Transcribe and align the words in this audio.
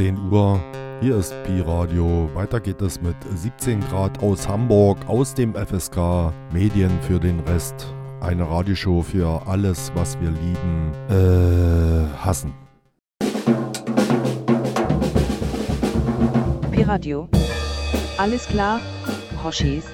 schon 0.00 0.16
10 0.16 0.32
Uhr. 0.32 0.60
Hier 1.00 1.16
ist 1.16 1.34
Pi 1.44 1.60
Radio. 1.60 2.28
Weiter 2.34 2.60
geht 2.60 2.80
es 2.82 3.00
mit 3.00 3.16
17 3.34 3.80
Grad 3.80 4.22
aus 4.22 4.48
Hamburg, 4.48 4.98
aus 5.06 5.34
dem 5.34 5.54
FSK. 5.54 6.32
Medien 6.52 6.90
für 7.02 7.18
den 7.18 7.40
Rest. 7.40 7.94
Eine 8.20 8.48
Radioshow 8.48 9.02
für 9.02 9.46
alles, 9.46 9.90
was 9.94 10.18
wir 10.20 10.30
lieben, 10.30 10.92
äh, 11.08 12.16
hassen. 12.18 12.52
Pi 16.70 16.82
Radio. 16.82 17.28
Alles 18.18 18.46
klar, 18.46 18.80
Hoshis. 19.42 19.84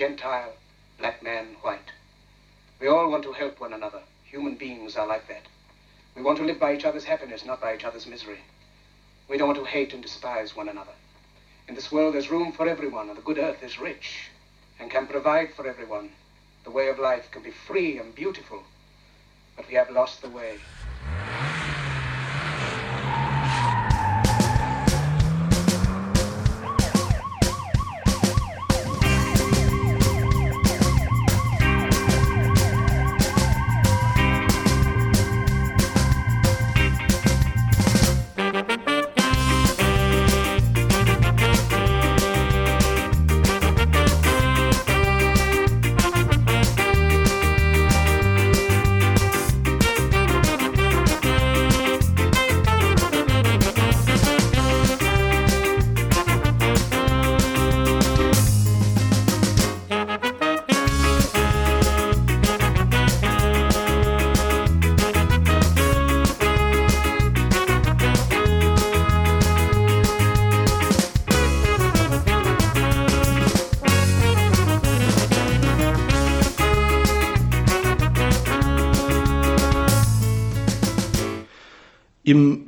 Gentile, 0.00 0.54
black 0.96 1.22
man, 1.22 1.56
white. 1.60 1.92
We 2.80 2.86
all 2.86 3.10
want 3.10 3.22
to 3.24 3.34
help 3.34 3.60
one 3.60 3.74
another. 3.74 4.00
Human 4.24 4.54
beings 4.54 4.96
are 4.96 5.06
like 5.06 5.28
that. 5.28 5.42
We 6.16 6.22
want 6.22 6.38
to 6.38 6.44
live 6.44 6.58
by 6.58 6.74
each 6.74 6.86
other's 6.86 7.04
happiness, 7.04 7.44
not 7.44 7.60
by 7.60 7.74
each 7.74 7.84
other's 7.84 8.06
misery. 8.06 8.38
We 9.28 9.36
don't 9.36 9.48
want 9.48 9.58
to 9.58 9.66
hate 9.66 9.92
and 9.92 10.02
despise 10.02 10.56
one 10.56 10.70
another. 10.70 10.94
In 11.68 11.74
this 11.74 11.92
world, 11.92 12.14
there's 12.14 12.30
room 12.30 12.50
for 12.50 12.66
everyone, 12.66 13.10
and 13.10 13.18
the 13.18 13.20
good 13.20 13.36
earth 13.36 13.62
is 13.62 13.78
rich 13.78 14.30
and 14.78 14.90
can 14.90 15.06
provide 15.06 15.52
for 15.52 15.66
everyone. 15.66 16.08
The 16.64 16.70
way 16.70 16.88
of 16.88 16.98
life 16.98 17.30
can 17.30 17.42
be 17.42 17.50
free 17.50 17.98
and 17.98 18.14
beautiful, 18.14 18.62
but 19.54 19.68
we 19.68 19.74
have 19.74 19.90
lost 19.90 20.22
the 20.22 20.30
way. 20.30 20.60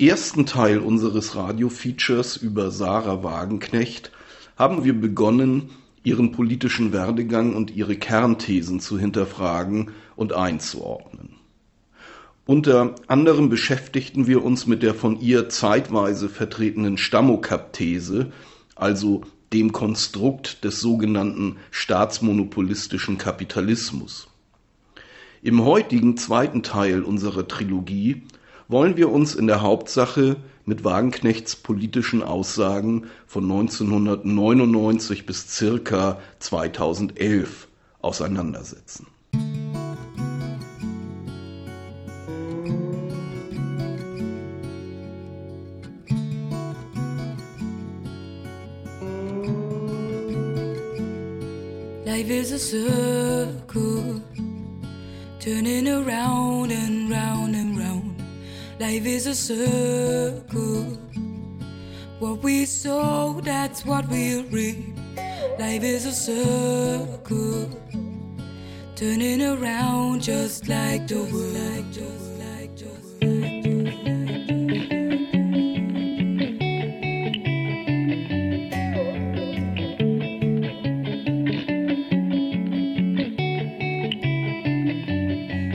Ersten 0.08 0.46
Teil 0.46 0.78
unseres 0.78 1.36
Radio-Features 1.36 2.36
über 2.36 2.70
Sarah 2.70 3.22
Wagenknecht 3.22 4.10
haben 4.56 4.84
wir 4.84 5.00
begonnen, 5.00 5.70
ihren 6.02 6.32
politischen 6.32 6.92
Werdegang 6.92 7.54
und 7.54 7.70
ihre 7.70 7.96
Kernthesen 7.96 8.80
zu 8.80 8.98
hinterfragen 8.98 9.92
und 10.16 10.32
einzuordnen. 10.32 11.36
Unter 12.44 12.96
anderem 13.06 13.48
beschäftigten 13.48 14.26
wir 14.26 14.42
uns 14.42 14.66
mit 14.66 14.82
der 14.82 14.94
von 14.94 15.20
ihr 15.20 15.48
zeitweise 15.48 16.28
vertretenen 16.28 16.98
Stammokap-These, 16.98 18.32
also 18.74 19.22
dem 19.52 19.70
Konstrukt 19.70 20.64
des 20.64 20.80
sogenannten 20.80 21.58
staatsmonopolistischen 21.70 23.18
Kapitalismus. 23.18 24.26
Im 25.42 25.64
heutigen 25.64 26.16
zweiten 26.16 26.64
Teil 26.64 27.02
unserer 27.02 27.46
Trilogie 27.46 28.22
wollen 28.68 28.96
wir 28.96 29.10
uns 29.10 29.34
in 29.34 29.46
der 29.46 29.62
Hauptsache 29.62 30.36
mit 30.64 30.84
Wagenknechts 30.84 31.56
politischen 31.56 32.22
Aussagen 32.22 33.06
von 33.26 33.44
1999 33.44 35.26
bis 35.26 35.48
circa 35.48 36.18
2011 36.38 37.68
auseinandersetzen. 38.00 39.06
Life 52.04 52.30
is 52.30 52.52
a 52.52 52.58
circle, 52.58 54.20
turning 55.40 55.88
around 55.88 56.70
and 56.70 57.10
round 57.10 57.56
and 57.56 57.78
round. 57.78 58.11
Life 58.82 59.06
is 59.06 59.26
a 59.28 59.34
circle. 59.36 60.82
What 62.18 62.42
we 62.42 62.64
sow, 62.64 63.40
that's 63.40 63.86
what 63.86 64.08
we'll 64.08 64.42
reap. 64.46 64.98
Life 65.56 65.84
is 65.84 66.04
a 66.04 66.12
circle, 66.12 67.70
turning 68.96 69.40
around 69.40 70.22
just 70.22 70.66
like 70.66 71.06
the 71.06 71.22
world. 71.32 71.54
Like, 71.54 71.94
just 71.94 72.32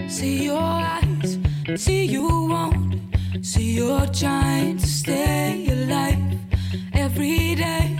See 0.09 0.43
your 0.45 0.59
eyes, 0.59 1.39
see 1.75 2.03
you 2.05 2.47
want, 2.49 2.86
see 3.57 3.71
you're 3.77 4.05
trying 4.07 4.77
to 4.77 4.87
stay 4.87 5.67
alive. 5.71 6.39
Every 6.93 7.55
day, 7.55 7.96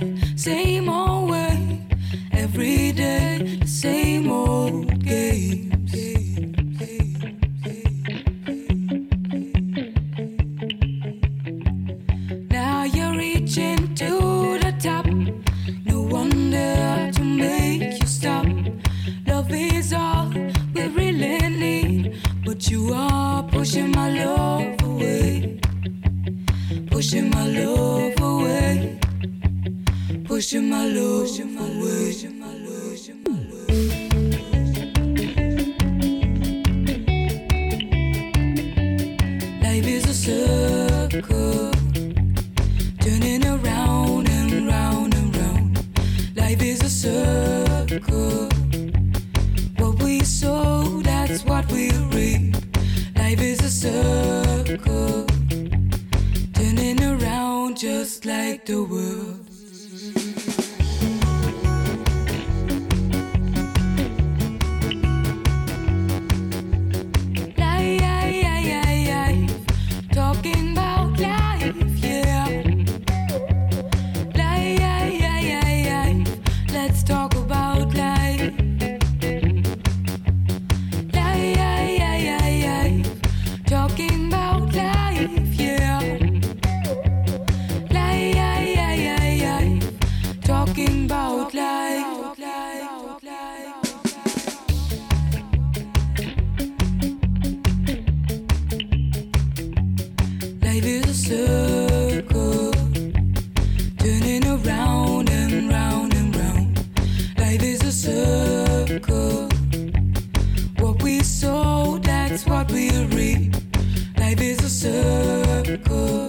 circle 114.68 116.28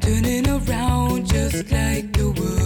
turning 0.00 0.48
around 0.48 1.26
just 1.26 1.70
like 1.70 2.12
the 2.12 2.34
world. 2.36 2.63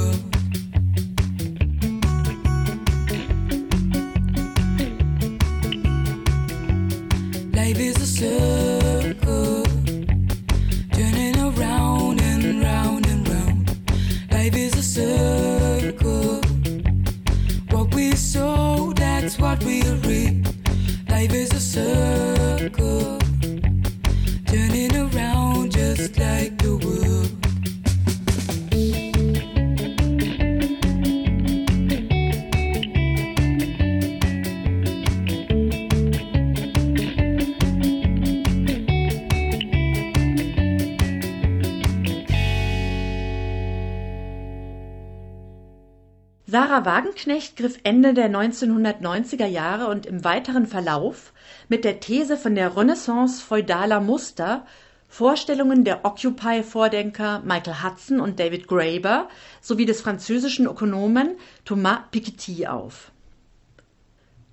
Wagenknecht 47.18 47.56
griff 47.56 47.80
Ende 47.82 48.14
der 48.14 48.30
1990er 48.30 49.46
Jahre 49.46 49.88
und 49.88 50.06
im 50.06 50.22
weiteren 50.22 50.66
Verlauf 50.66 51.32
mit 51.68 51.84
der 51.84 51.98
These 51.98 52.36
von 52.36 52.54
der 52.54 52.76
Renaissance 52.76 53.42
feudaler 53.42 54.00
Muster 54.00 54.64
Vorstellungen 55.08 55.82
der 55.82 56.04
Occupy-Vordenker 56.04 57.42
Michael 57.44 57.82
Hudson 57.82 58.20
und 58.20 58.38
David 58.38 58.68
Graeber 58.68 59.28
sowie 59.60 59.84
des 59.84 60.00
französischen 60.00 60.66
Ökonomen 60.66 61.36
Thomas 61.64 62.02
Piketty 62.12 62.68
auf. 62.68 63.10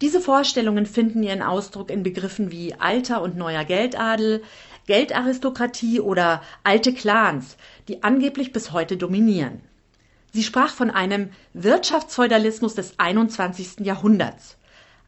Diese 0.01 0.19
Vorstellungen 0.19 0.87
finden 0.87 1.21
ihren 1.21 1.43
Ausdruck 1.43 1.91
in 1.91 2.01
Begriffen 2.01 2.51
wie 2.51 2.73
alter 2.73 3.21
und 3.21 3.37
neuer 3.37 3.63
Geldadel, 3.63 4.41
Geldaristokratie 4.87 5.99
oder 5.99 6.41
alte 6.63 6.95
Clans, 6.95 7.57
die 7.89 8.01
angeblich 8.01 8.53
bis 8.53 8.71
heute 8.71 8.97
dominieren. 8.97 9.61
Sie 10.35 10.43
sprach 10.43 10.73
von 10.73 10.91
einem 10.91 11.29
Wirtschaftsfeudalismus 11.53 12.75
des 12.75 12.99
21. 12.99 13.85
Jahrhunderts. 13.85 14.57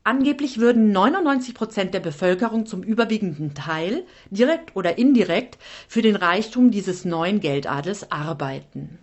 Angeblich 0.06 0.57
würden 0.57 0.94
99 0.94 1.53
Prozent 1.53 1.94
der 1.94 2.00
Bevölkerung 2.00 2.65
zum 2.65 2.81
überwiegenden 2.81 3.53
Teil, 3.53 4.06
direkt 4.29 4.74
oder 4.77 4.97
indirekt, 4.97 5.57
für 5.89 6.01
den 6.01 6.15
Reichtum 6.15 6.71
dieses 6.71 7.03
neuen 7.03 7.41
Geldadels 7.41 8.09
arbeiten. 8.09 9.00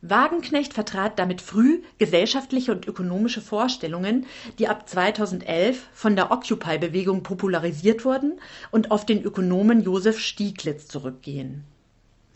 Wagenknecht 0.00 0.74
vertrat 0.74 1.18
damit 1.18 1.40
früh 1.40 1.82
gesellschaftliche 1.98 2.70
und 2.70 2.86
ökonomische 2.86 3.40
Vorstellungen, 3.40 4.26
die 4.60 4.68
ab 4.68 4.88
2011 4.88 5.88
von 5.92 6.14
der 6.14 6.30
Occupy-Bewegung 6.30 7.24
popularisiert 7.24 8.04
wurden 8.04 8.38
und 8.70 8.92
auf 8.92 9.04
den 9.04 9.24
Ökonomen 9.24 9.82
Josef 9.82 10.20
Stieglitz 10.20 10.86
zurückgehen. 10.86 11.64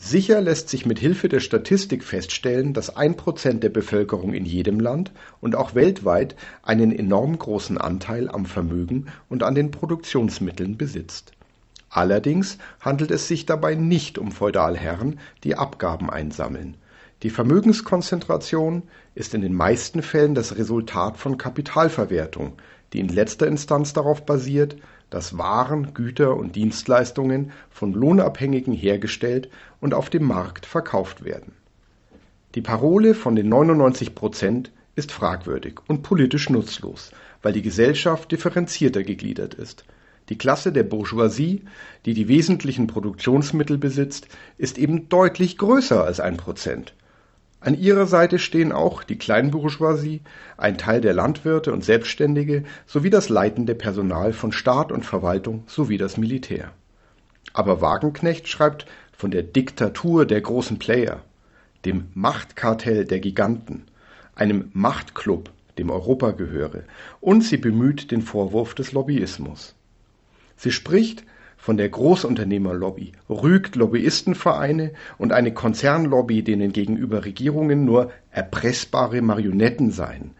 Sicher 0.04 0.40
lässt 0.40 0.68
sich 0.68 0.84
mit 0.84 0.98
Hilfe 0.98 1.28
der 1.28 1.38
Statistik 1.38 2.02
feststellen, 2.02 2.74
dass 2.74 2.96
ein 2.96 3.16
Prozent 3.16 3.62
der 3.62 3.68
Bevölkerung 3.68 4.34
in 4.34 4.44
jedem 4.44 4.80
Land 4.80 5.12
und 5.40 5.54
auch 5.54 5.76
weltweit 5.76 6.34
einen 6.64 6.90
enorm 6.90 7.38
großen 7.38 7.78
Anteil 7.78 8.28
am 8.28 8.44
Vermögen 8.44 9.06
und 9.28 9.44
an 9.44 9.54
den 9.54 9.70
Produktionsmitteln 9.70 10.76
besitzt. 10.76 11.30
Allerdings 11.88 12.58
handelt 12.80 13.12
es 13.12 13.28
sich 13.28 13.46
dabei 13.46 13.76
nicht 13.76 14.18
um 14.18 14.32
Feudalherren, 14.32 15.20
die 15.44 15.54
Abgaben 15.54 16.10
einsammeln. 16.10 16.76
Die 17.22 17.30
Vermögenskonzentration 17.30 18.82
ist 19.14 19.34
in 19.34 19.40
den 19.40 19.54
meisten 19.54 20.02
Fällen 20.02 20.34
das 20.34 20.56
Resultat 20.56 21.16
von 21.16 21.38
Kapitalverwertung, 21.38 22.54
die 22.92 22.98
in 22.98 23.08
letzter 23.08 23.46
Instanz 23.46 23.92
darauf 23.92 24.26
basiert, 24.26 24.74
dass 25.12 25.36
Waren, 25.36 25.92
Güter 25.92 26.36
und 26.36 26.56
Dienstleistungen 26.56 27.52
von 27.68 27.92
Lohnabhängigen 27.92 28.72
hergestellt 28.72 29.50
und 29.78 29.92
auf 29.92 30.08
dem 30.08 30.24
Markt 30.24 30.64
verkauft 30.64 31.22
werden. 31.22 31.52
Die 32.54 32.62
Parole 32.62 33.14
von 33.14 33.36
den 33.36 33.50
99 33.50 34.14
Prozent 34.14 34.72
ist 34.96 35.12
fragwürdig 35.12 35.80
und 35.86 36.02
politisch 36.02 36.48
nutzlos, 36.48 37.12
weil 37.42 37.52
die 37.52 37.60
Gesellschaft 37.60 38.32
differenzierter 38.32 39.02
gegliedert 39.02 39.52
ist. 39.52 39.84
Die 40.30 40.38
Klasse 40.38 40.72
der 40.72 40.84
Bourgeoisie, 40.84 41.62
die 42.06 42.14
die 42.14 42.28
wesentlichen 42.28 42.86
Produktionsmittel 42.86 43.76
besitzt, 43.76 44.28
ist 44.56 44.78
eben 44.78 45.10
deutlich 45.10 45.58
größer 45.58 46.02
als 46.02 46.20
ein 46.20 46.38
Prozent. 46.38 46.94
An 47.64 47.78
ihrer 47.78 48.06
Seite 48.06 48.40
stehen 48.40 48.72
auch 48.72 49.04
die 49.04 49.18
Kleinbourgeoisie, 49.18 50.22
ein 50.56 50.78
Teil 50.78 51.00
der 51.00 51.14
Landwirte 51.14 51.72
und 51.72 51.84
Selbstständige 51.84 52.64
sowie 52.86 53.10
das 53.10 53.28
leitende 53.28 53.76
Personal 53.76 54.32
von 54.32 54.50
Staat 54.50 54.90
und 54.90 55.06
Verwaltung 55.06 55.62
sowie 55.68 55.96
das 55.96 56.16
Militär. 56.16 56.72
Aber 57.52 57.80
Wagenknecht 57.80 58.48
schreibt 58.48 58.86
von 59.16 59.30
der 59.30 59.44
Diktatur 59.44 60.26
der 60.26 60.40
großen 60.40 60.80
Player, 60.80 61.22
dem 61.84 62.08
Machtkartell 62.14 63.04
der 63.04 63.20
Giganten, 63.20 63.84
einem 64.34 64.70
Machtklub, 64.72 65.50
dem 65.78 65.90
Europa 65.90 66.32
gehöre, 66.32 66.82
und 67.20 67.42
sie 67.42 67.58
bemüht 67.58 68.10
den 68.10 68.22
Vorwurf 68.22 68.74
des 68.74 68.90
Lobbyismus. 68.90 69.76
Sie 70.56 70.72
spricht 70.72 71.24
von 71.62 71.76
der 71.76 71.88
Großunternehmerlobby, 71.90 73.12
rügt 73.30 73.76
Lobbyistenvereine 73.76 74.94
und 75.16 75.32
eine 75.32 75.54
Konzernlobby, 75.54 76.42
denen 76.42 76.72
gegenüber 76.72 77.24
Regierungen 77.24 77.84
nur 77.84 78.10
erpressbare 78.32 79.22
Marionetten 79.22 79.92
seien. 79.92 80.32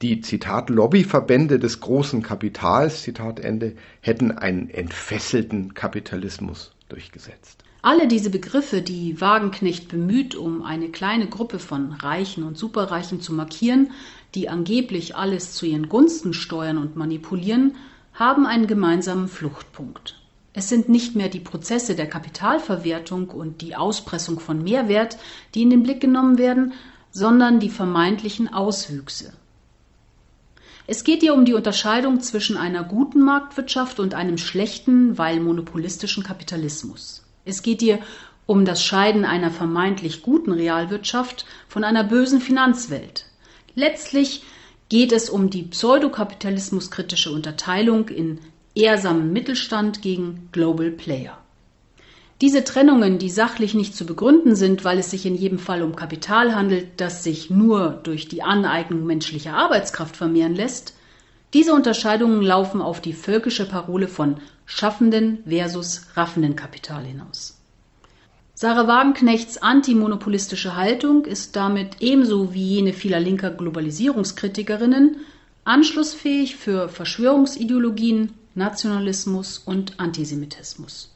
Die 0.00 0.22
Zitat 0.22 0.70
Lobbyverbände 0.70 1.58
des 1.58 1.80
großen 1.80 2.22
Kapitals 2.22 3.02
Zitat 3.02 3.40
Ende 3.40 3.74
hätten 4.00 4.32
einen 4.32 4.70
entfesselten 4.70 5.74
Kapitalismus 5.74 6.72
durchgesetzt. 6.88 7.62
Alle 7.82 8.08
diese 8.08 8.30
Begriffe, 8.30 8.80
die 8.80 9.20
Wagenknecht 9.20 9.88
bemüht, 9.88 10.34
um 10.34 10.62
eine 10.62 10.88
kleine 10.88 11.26
Gruppe 11.26 11.58
von 11.58 11.92
Reichen 11.92 12.42
und 12.42 12.56
Superreichen 12.56 13.20
zu 13.20 13.34
markieren, 13.34 13.90
die 14.34 14.48
angeblich 14.48 15.14
alles 15.14 15.52
zu 15.52 15.66
ihren 15.66 15.90
Gunsten 15.90 16.32
steuern 16.32 16.78
und 16.78 16.96
manipulieren, 16.96 17.74
haben 18.14 18.46
einen 18.46 18.66
gemeinsamen 18.66 19.28
Fluchtpunkt. 19.28 20.19
Es 20.52 20.68
sind 20.68 20.88
nicht 20.88 21.14
mehr 21.14 21.28
die 21.28 21.40
Prozesse 21.40 21.94
der 21.94 22.08
Kapitalverwertung 22.08 23.28
und 23.28 23.60
die 23.60 23.76
Auspressung 23.76 24.40
von 24.40 24.62
Mehrwert, 24.62 25.16
die 25.54 25.62
in 25.62 25.70
den 25.70 25.82
Blick 25.82 26.00
genommen 26.00 26.38
werden, 26.38 26.72
sondern 27.12 27.60
die 27.60 27.70
vermeintlichen 27.70 28.52
Auswüchse. 28.52 29.32
Es 30.86 31.04
geht 31.04 31.20
hier 31.20 31.34
um 31.34 31.44
die 31.44 31.54
Unterscheidung 31.54 32.20
zwischen 32.20 32.56
einer 32.56 32.82
guten 32.82 33.20
Marktwirtschaft 33.20 34.00
und 34.00 34.14
einem 34.14 34.38
schlechten, 34.38 35.18
weil 35.18 35.38
monopolistischen 35.38 36.24
Kapitalismus. 36.24 37.24
Es 37.44 37.62
geht 37.62 37.80
hier 37.80 38.00
um 38.46 38.64
das 38.64 38.84
Scheiden 38.84 39.24
einer 39.24 39.52
vermeintlich 39.52 40.22
guten 40.22 40.50
Realwirtschaft 40.50 41.46
von 41.68 41.84
einer 41.84 42.02
bösen 42.02 42.40
Finanzwelt. 42.40 43.26
Letztlich 43.76 44.42
geht 44.88 45.12
es 45.12 45.30
um 45.30 45.50
die 45.50 45.62
pseudokapitalismuskritische 45.62 47.30
Unterteilung 47.30 48.08
in 48.08 48.40
ehrsamen 48.82 49.32
Mittelstand 49.32 50.02
gegen 50.02 50.48
Global 50.52 50.90
Player. 50.90 51.38
Diese 52.40 52.64
Trennungen, 52.64 53.18
die 53.18 53.28
sachlich 53.28 53.74
nicht 53.74 53.94
zu 53.94 54.06
begründen 54.06 54.54
sind, 54.54 54.82
weil 54.84 54.98
es 54.98 55.10
sich 55.10 55.26
in 55.26 55.34
jedem 55.34 55.58
Fall 55.58 55.82
um 55.82 55.94
Kapital 55.94 56.54
handelt, 56.54 56.98
das 56.98 57.22
sich 57.22 57.50
nur 57.50 58.00
durch 58.02 58.28
die 58.28 58.42
Aneignung 58.42 59.04
menschlicher 59.04 59.54
Arbeitskraft 59.54 60.16
vermehren 60.16 60.54
lässt, 60.54 60.94
diese 61.52 61.74
Unterscheidungen 61.74 62.42
laufen 62.42 62.80
auf 62.80 63.00
die 63.00 63.12
völkische 63.12 63.68
Parole 63.68 64.08
von 64.08 64.36
schaffenden 64.64 65.42
versus 65.46 66.06
raffenden 66.14 66.56
Kapital 66.56 67.04
hinaus. 67.04 67.58
Sarah 68.54 68.86
Wagenknechts 68.86 69.58
antimonopolistische 69.58 70.76
Haltung 70.76 71.24
ist 71.24 71.56
damit 71.56 71.96
ebenso 72.00 72.54
wie 72.54 72.62
jene 72.62 72.92
vieler 72.92 73.18
linker 73.18 73.50
Globalisierungskritikerinnen 73.50 75.16
anschlussfähig 75.64 76.56
für 76.56 76.88
Verschwörungsideologien, 76.88 78.32
Nationalismus 78.54 79.58
und 79.58 80.00
Antisemitismus. 80.00 81.14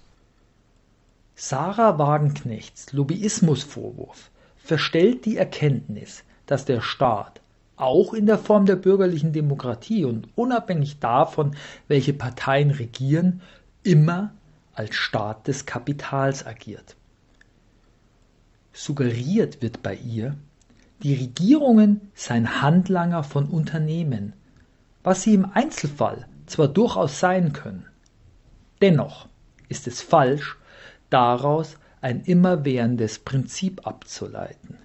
Sarah 1.34 1.98
Wagenknechts 1.98 2.92
Lobbyismusvorwurf 2.92 4.30
verstellt 4.56 5.24
die 5.24 5.36
Erkenntnis, 5.36 6.22
dass 6.46 6.64
der 6.64 6.80
Staat 6.80 7.40
auch 7.74 8.14
in 8.14 8.26
der 8.26 8.38
Form 8.38 8.66
der 8.66 8.76
bürgerlichen 8.76 9.32
Demokratie 9.32 10.04
und 10.04 10.28
unabhängig 10.36 11.00
davon, 11.00 11.56
welche 11.88 12.12
Parteien 12.12 12.70
regieren, 12.70 13.40
immer 13.82 14.32
als 14.72 14.94
Staat 14.94 15.48
des 15.48 15.66
Kapitals 15.66 16.46
agiert. 16.46 16.94
Suggeriert 18.72 19.60
wird 19.60 19.82
bei 19.82 19.96
ihr, 19.96 20.36
die 21.02 21.14
Regierungen 21.14 22.00
seien 22.14 22.62
Handlanger 22.62 23.24
von 23.24 23.46
Unternehmen, 23.46 24.34
was 25.02 25.22
sie 25.22 25.34
im 25.34 25.50
Einzelfall 25.52 26.28
zwar 26.46 26.68
durchaus 26.68 27.20
sein 27.20 27.52
können. 27.52 27.86
Dennoch 28.80 29.28
ist 29.68 29.86
es 29.86 30.02
falsch, 30.02 30.56
daraus 31.10 31.76
ein 32.00 32.22
immerwährendes 32.22 33.18
Prinzip 33.18 33.86
abzuleiten. 33.86 34.78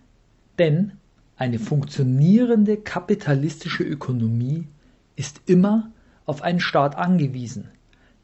Denn 0.57 0.93
eine 1.35 1.59
funktionierende 1.59 2.77
kapitalistische 2.77 3.83
Ökonomie 3.83 4.67
ist 5.15 5.41
immer 5.45 5.91
auf 6.25 6.41
einen 6.41 6.59
Staat 6.59 6.95
angewiesen, 6.95 7.69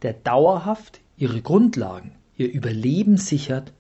der 0.02 0.14
dauerhaft 0.14 1.02
ihre 1.18 1.42
Grundlagen, 1.42 2.12
ihr 2.38 2.52
Überleben 2.52 3.18
sichert 3.18 3.74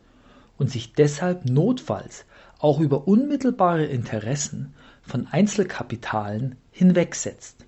und 0.58 0.72
sich 0.72 0.94
deshalb 0.94 1.46
notfalls 1.46 2.26
auch 2.60 2.80
über 2.80 3.08
unmittelbare 3.08 3.86
Interessen 3.86 4.74
von 5.02 5.28
Einzelkapitalen 5.28 6.56
hinwegsetzt. 6.72 7.65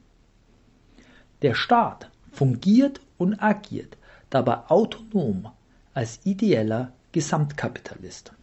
Der 1.42 1.54
Staat 1.54 2.10
fungiert 2.32 3.00
und 3.18 3.42
agiert 3.42 3.98
dabei 4.30 4.58
autonom 4.68 5.50
als 5.94 6.20
ideeller 6.26 6.92
Gesamtkapitalist. 7.12 8.34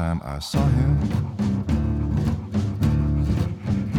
Time 0.00 0.22
I 0.24 0.38
saw 0.38 0.64
him 0.78 0.92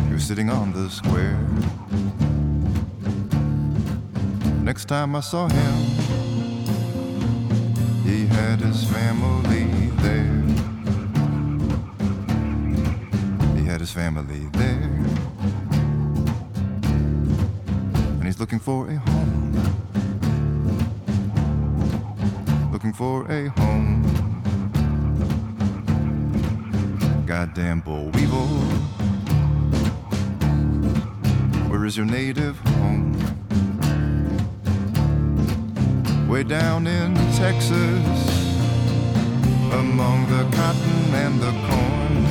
He 0.07 0.13
was 0.13 0.23
sitting 0.23 0.49
on 0.49 0.73
the 0.73 0.89
square. 0.89 1.39
Next 4.63 4.85
time 4.85 5.15
I 5.15 5.19
saw 5.19 5.47
him, 5.47 5.75
he 8.03 8.25
had 8.37 8.57
his 8.67 8.83
family 8.95 9.65
there. 10.05 10.41
He 13.57 13.63
had 13.71 13.79
his 13.79 13.91
family 13.91 14.43
there. 14.53 14.91
And 18.17 18.25
he's 18.25 18.39
looking 18.39 18.59
for 18.59 18.89
a 18.89 18.95
home. 18.95 19.53
Looking 22.71 22.93
for 22.93 23.31
a 23.31 23.49
home. 23.49 24.30
Goddamn 27.31 27.79
boll 27.79 28.09
weevil 28.09 28.45
is 31.85 31.95
your 31.95 32.05
native 32.05 32.59
home? 32.59 33.13
Way 36.27 36.43
down 36.43 36.87
in 36.87 37.15
Texas, 37.35 38.19
among 39.71 40.27
the 40.27 40.43
cotton 40.57 41.13
and 41.23 41.39
the 41.39 41.51
corn. 41.67 42.25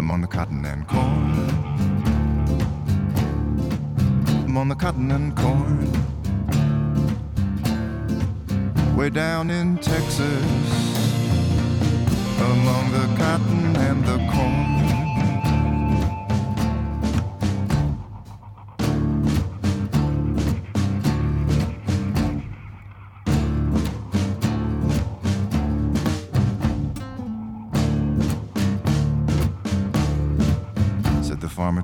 Among 0.00 0.20
the 0.22 0.26
cotton 0.26 0.64
and 0.64 0.88
corn. 0.88 1.32
Among 4.46 4.68
the 4.68 4.74
cotton 4.74 5.12
and 5.12 5.36
corn. 5.36 5.88
Way 8.96 9.10
down 9.10 9.50
in 9.50 9.78
Texas, 9.78 10.91
the 12.90 13.16
cotton 13.16 13.76
and 13.76 14.04
the 14.04 14.18
corn. 14.32 14.72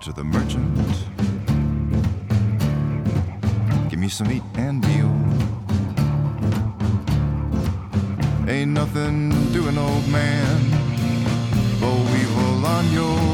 to 0.01 0.13
the 0.13 0.23
merchant. 0.23 0.79
Give 3.91 3.99
me 3.99 4.09
some 4.09 4.29
meat 4.29 4.43
and 4.55 4.87
meal. 4.87 5.28
Ain't 8.59 8.73
nothing 8.73 9.31
doing, 9.53 9.79
old 9.79 10.09
man. 10.09 10.59
Boll 11.81 12.03
weevil 12.11 12.67
on 12.67 12.93
your 12.93 13.28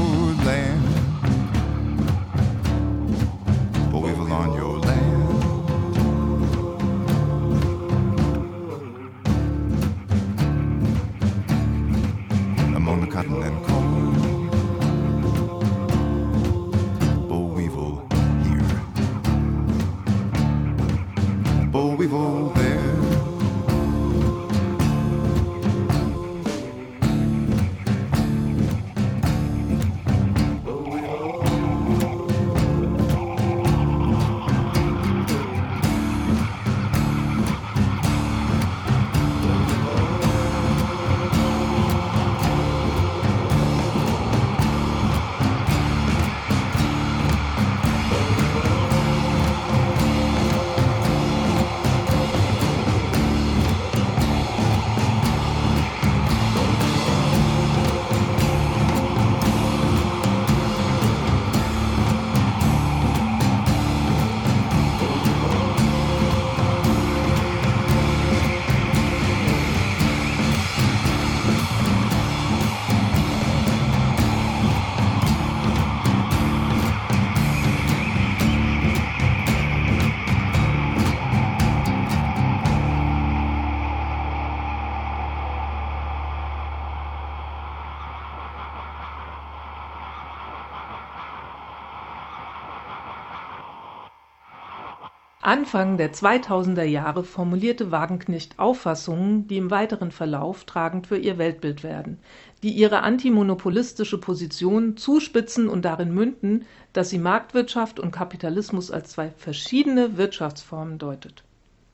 Anfang 95.47 95.99
der 95.99 96.15
2000er 96.15 96.85
Jahre 96.85 97.23
formulierte 97.23 97.91
Wagenknecht 97.91 98.59
Auffassungen, 98.59 99.47
die 99.47 99.59
im 99.59 99.71
weiteren 99.71 100.11
Verlauf 100.11 100.65
tragend 100.65 101.09
für 101.09 101.19
ihr 101.19 101.37
Weltbild 101.37 101.83
werden, 101.83 102.17
die 102.63 102.71
ihre 102.71 103.03
antimonopolistische 103.03 104.17
Position 104.17 104.97
zuspitzen 104.97 105.69
und 105.69 105.85
darin 105.85 106.15
münden, 106.15 106.65
dass 106.95 107.11
sie 107.11 107.19
Marktwirtschaft 107.19 108.01
und 108.01 108.11
Kapitalismus 108.11 108.91
als 108.91 109.11
zwei 109.11 109.33
verschiedene 109.37 110.17
Wirtschaftsformen 110.17 110.97
deutet. 110.97 111.45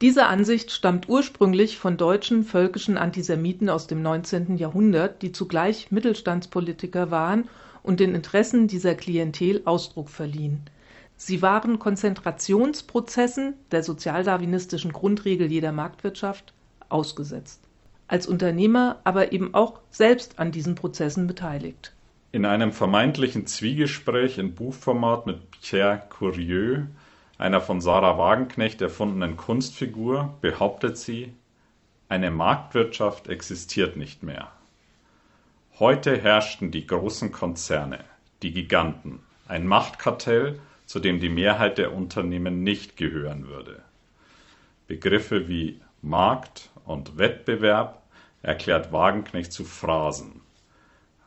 Diese 0.01 0.27
Ansicht 0.27 0.71
stammt 0.71 1.09
ursprünglich 1.09 1.77
von 1.77 1.97
deutschen 1.97 2.45
völkischen 2.45 2.97
Antisemiten 2.97 3.69
aus 3.69 3.89
dem 3.89 4.01
19. 4.01 4.59
Jahrhundert, 4.59 5.23
die 5.23 5.33
zugleich 5.33 5.91
Mittelstandspolitiker 5.91 7.11
waren 7.11 7.49
und 7.83 7.99
den 7.99 8.15
Interessen 8.15 8.69
dieser 8.69 8.95
Klientel 8.95 9.63
Ausdruck 9.65 10.09
verliehen. 10.09 10.61
Sie 11.23 11.43
waren 11.43 11.79
Konzentrationsprozessen 11.79 13.53
der 13.73 13.83
sozialdarwinistischen 13.83 14.91
Grundregel 14.91 15.49
jeder 15.49 15.71
Marktwirtschaft 15.71 16.55
ausgesetzt, 16.89 17.61
als 18.09 18.27
Unternehmer 18.27 19.01
aber 19.05 19.31
eben 19.31 19.53
auch 19.53 19.81
selbst 19.91 20.39
an 20.39 20.51
diesen 20.51 20.77
Prozessen 20.77 21.27
beteiligt. 21.27 21.93
In 22.33 22.47
einem 22.47 22.73
vermeintlichen 22.73 23.47
Zwiegespräch 23.47 24.39
in 24.39 24.55
Buchformat 24.55 25.27
mit 25.27 25.51
Pierre 25.51 26.03
Curieux, 26.09 26.87
einer 27.37 27.61
von 27.61 27.83
Sarah 27.83 28.17
Wagenknecht 28.17 28.81
erfundenen 28.81 29.37
Kunstfigur, 29.37 30.39
behauptet 30.41 30.97
sie, 30.97 31.35
eine 32.09 32.31
Marktwirtschaft 32.31 33.29
existiert 33.29 33.95
nicht 33.95 34.23
mehr. 34.23 34.51
Heute 35.79 36.17
herrschten 36.17 36.71
die 36.71 36.87
großen 36.87 37.31
Konzerne, 37.31 37.99
die 38.43 38.53
Giganten, 38.55 39.21
ein 39.49 39.67
Machtkartell, 39.67 40.59
zu 40.91 40.99
dem 40.99 41.21
die 41.21 41.29
Mehrheit 41.29 41.79
der 41.79 41.95
Unternehmen 41.95 42.65
nicht 42.65 42.97
gehören 42.97 43.47
würde. 43.47 43.81
Begriffe 44.89 45.47
wie 45.47 45.81
Markt 46.03 46.71
und 46.85 47.17
Wettbewerb 47.17 48.03
erklärt 48.43 48.91
Wagenknecht 48.91 49.53
zu 49.53 49.63
Phrasen. 49.63 50.41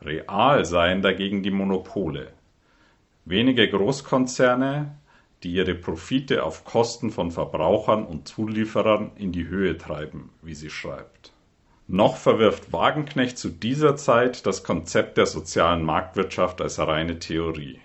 Real 0.02 0.66
seien 0.66 1.00
dagegen 1.00 1.42
die 1.42 1.50
Monopole. 1.50 2.30
Wenige 3.24 3.66
Großkonzerne, 3.66 4.98
die 5.42 5.54
ihre 5.54 5.74
Profite 5.74 6.42
auf 6.42 6.66
Kosten 6.66 7.10
von 7.10 7.30
Verbrauchern 7.30 8.04
und 8.04 8.28
Zulieferern 8.28 9.12
in 9.16 9.32
die 9.32 9.46
Höhe 9.46 9.78
treiben, 9.78 10.28
wie 10.42 10.54
sie 10.54 10.68
schreibt. 10.68 11.32
Noch 11.88 12.18
verwirft 12.18 12.70
Wagenknecht 12.74 13.38
zu 13.38 13.48
dieser 13.48 13.96
Zeit 13.96 14.44
das 14.44 14.62
Konzept 14.62 15.16
der 15.16 15.24
sozialen 15.24 15.82
Marktwirtschaft 15.82 16.60
als 16.60 16.78
reine 16.78 17.18
Theorie. 17.18 17.80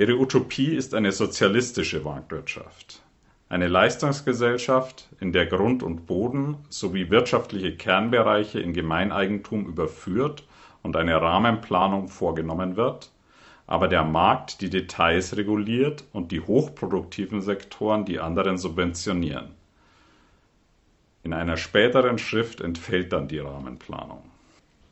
Ihre 0.00 0.16
Utopie 0.16 0.74
ist 0.74 0.94
eine 0.94 1.12
sozialistische 1.12 2.00
Marktwirtschaft. 2.00 3.02
Eine 3.50 3.68
Leistungsgesellschaft, 3.68 5.06
in 5.20 5.30
der 5.30 5.44
Grund 5.44 5.82
und 5.82 6.06
Boden 6.06 6.56
sowie 6.70 7.10
wirtschaftliche 7.10 7.76
Kernbereiche 7.76 8.60
in 8.60 8.72
Gemeineigentum 8.72 9.66
überführt 9.66 10.44
und 10.82 10.96
eine 10.96 11.20
Rahmenplanung 11.20 12.08
vorgenommen 12.08 12.76
wird, 12.76 13.12
aber 13.66 13.88
der 13.88 14.02
Markt 14.04 14.62
die 14.62 14.70
Details 14.70 15.36
reguliert 15.36 16.04
und 16.14 16.32
die 16.32 16.40
hochproduktiven 16.40 17.42
Sektoren 17.42 18.06
die 18.06 18.20
anderen 18.20 18.56
subventionieren. 18.56 19.50
In 21.24 21.34
einer 21.34 21.58
späteren 21.58 22.16
Schrift 22.16 22.62
entfällt 22.62 23.12
dann 23.12 23.28
die 23.28 23.40
Rahmenplanung. 23.40 24.29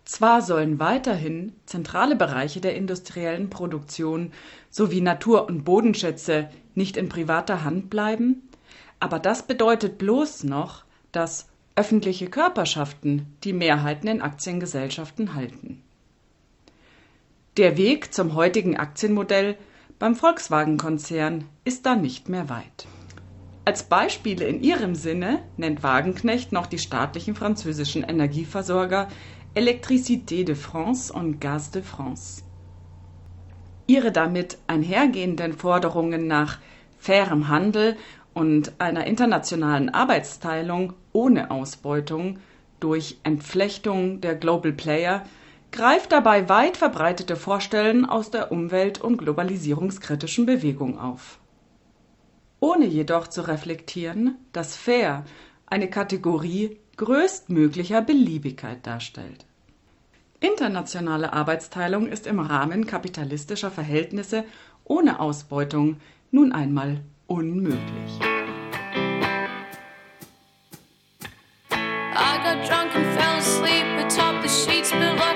Zwar 0.09 0.41
sollen 0.41 0.81
weiterhin 0.81 1.53
zentrale 1.67 2.17
Bereiche 2.17 2.62
der 2.62 2.75
industriellen 2.75 3.50
Produktion 3.50 4.33
sowie 4.71 5.03
Natur- 5.03 5.47
und 5.47 5.65
Bodenschätze 5.65 6.49
nicht 6.75 6.97
in 6.97 7.11
privater 7.11 7.62
Hand 7.62 7.90
bleiben, 7.90 8.49
aber 9.01 9.18
das 9.18 9.42
bedeutet 9.42 9.99
bloß 9.99 10.44
noch, 10.44 10.85
dass 11.12 11.49
öffentliche 11.77 12.31
Körperschaften 12.31 13.27
die 13.44 13.53
Mehrheiten 13.53 14.09
in 14.09 14.23
Aktiengesellschaften 14.23 15.35
halten. 15.35 15.83
Der 17.59 17.77
Weg 17.77 18.14
zum 18.14 18.35
heutigen 18.35 18.79
Aktienmodell 18.79 19.59
beim 19.99 20.16
Volkswagen-Konzern 20.16 21.44
ist 21.64 21.85
da 21.85 21.97
nicht 21.97 22.31
mehr 22.31 22.49
weit. 22.49 22.87
Als 23.66 23.83
Beispiele 23.83 24.47
in 24.47 24.62
ihrem 24.62 24.94
Sinne 24.94 25.40
nennt 25.59 25.83
Wagenknecht 25.83 26.53
noch 26.53 26.64
die 26.64 26.79
staatlichen 26.79 27.35
französischen 27.35 28.03
Energieversorger 28.03 29.09
Électricité 29.59 30.44
de 30.44 30.55
France 30.55 31.11
und 31.11 31.40
Gaz 31.40 31.73
de 31.73 31.83
France. 31.83 32.44
Ihre 33.88 34.12
damit 34.12 34.57
einhergehenden 34.68 35.53
Forderungen 35.53 36.29
nach 36.29 36.61
fairem 36.97 37.49
Handel 37.49 37.97
und 38.35 38.71
einer 38.79 39.09
internationalen 39.09 39.88
Arbeitsteilung 39.88 40.92
ohne 41.12 41.51
Ausbeutung 41.51 42.38
durch 42.79 43.18
Entflechtung 43.25 44.21
der 44.21 44.37
Global 44.37 44.73
Player 44.73 45.25
greift 45.73 46.12
dabei 46.12 46.49
weit 46.49 46.77
verbreitete 46.77 47.35
Vorstellen 47.35 48.05
aus 48.05 48.31
der 48.31 48.53
umwelt- 48.53 49.01
und 49.01 49.16
globalisierungskritischen 49.16 50.47
Bewegung 50.47 51.01
auf. 51.01 51.40
Ohne 52.61 52.87
jedoch 52.87 53.27
zu 53.27 53.49
reflektieren, 53.49 54.37
dass 54.53 54.77
fair 54.77 55.25
eine 55.66 55.90
Kategorie 55.90 56.79
größtmöglicher 56.97 58.03
Beliebigkeit 58.03 58.87
darstellt. 58.87 59.48
Internationale 60.40 61.33
Arbeitsteilung 61.33 62.07
ist 62.07 62.27
im 62.27 62.38
Rahmen 62.38 62.87
kapitalistischer 62.87 63.72
Verhältnisse 63.72 64.44
ohne 64.85 65.18
Ausbeutung 65.18 65.96
nun 66.31 66.53
einmal 66.53 67.01
unmöglich. 67.27 68.20
I 71.70 72.38
got 72.42 72.68
drunk 72.68 72.94
and 72.94 73.07
fell 73.18 73.38
asleep 73.38 73.87
atop 73.98 74.42
the 74.42 74.48
sheets, 74.48 74.92
but 74.92 75.28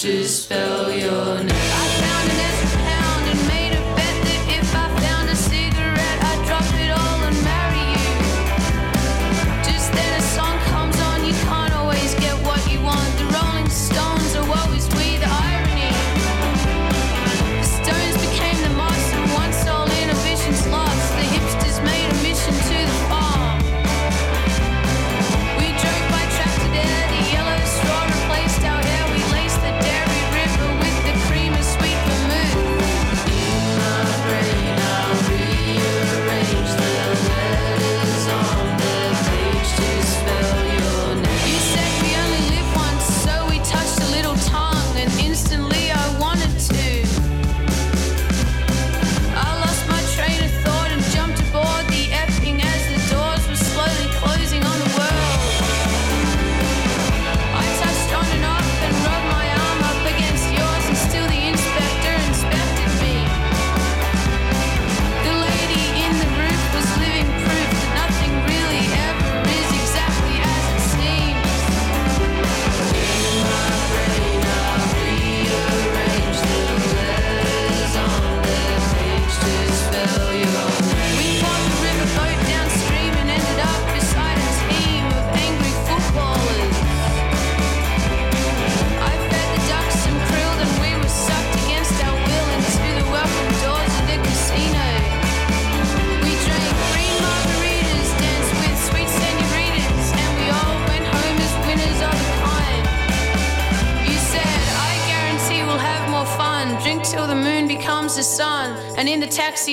just 0.00 0.50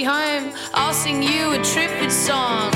home, 0.08 0.54
I'll 0.74 0.94
sing 0.94 1.22
you 1.22 1.52
a 1.52 1.62
triplet 1.62 2.14
song. 2.14 2.72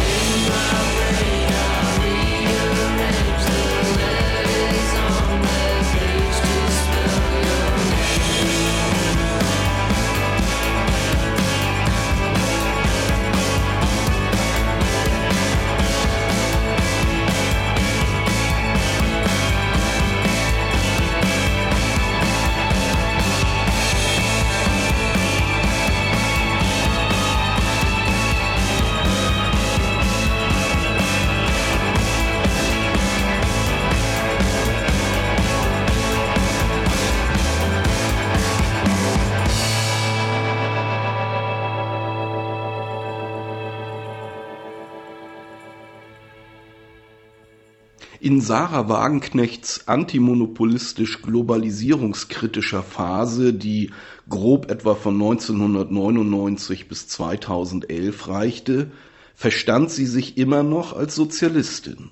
In 48.32 48.40
Sarah 48.40 48.88
Wagenknechts 48.88 49.90
antimonopolistisch 49.90 51.22
globalisierungskritischer 51.22 52.82
Phase, 52.82 53.54
die 53.54 53.92
grob 54.30 54.72
etwa 54.72 54.96
von 54.96 55.16
1999 55.16 56.88
bis 56.88 57.10
2011 57.10 58.30
reichte, 58.30 58.92
verstand 59.36 59.92
sie 59.92 60.06
sich 60.06 60.38
immer 60.38 60.64
noch 60.64 60.96
als 60.96 61.14
Sozialistin. 61.14 62.12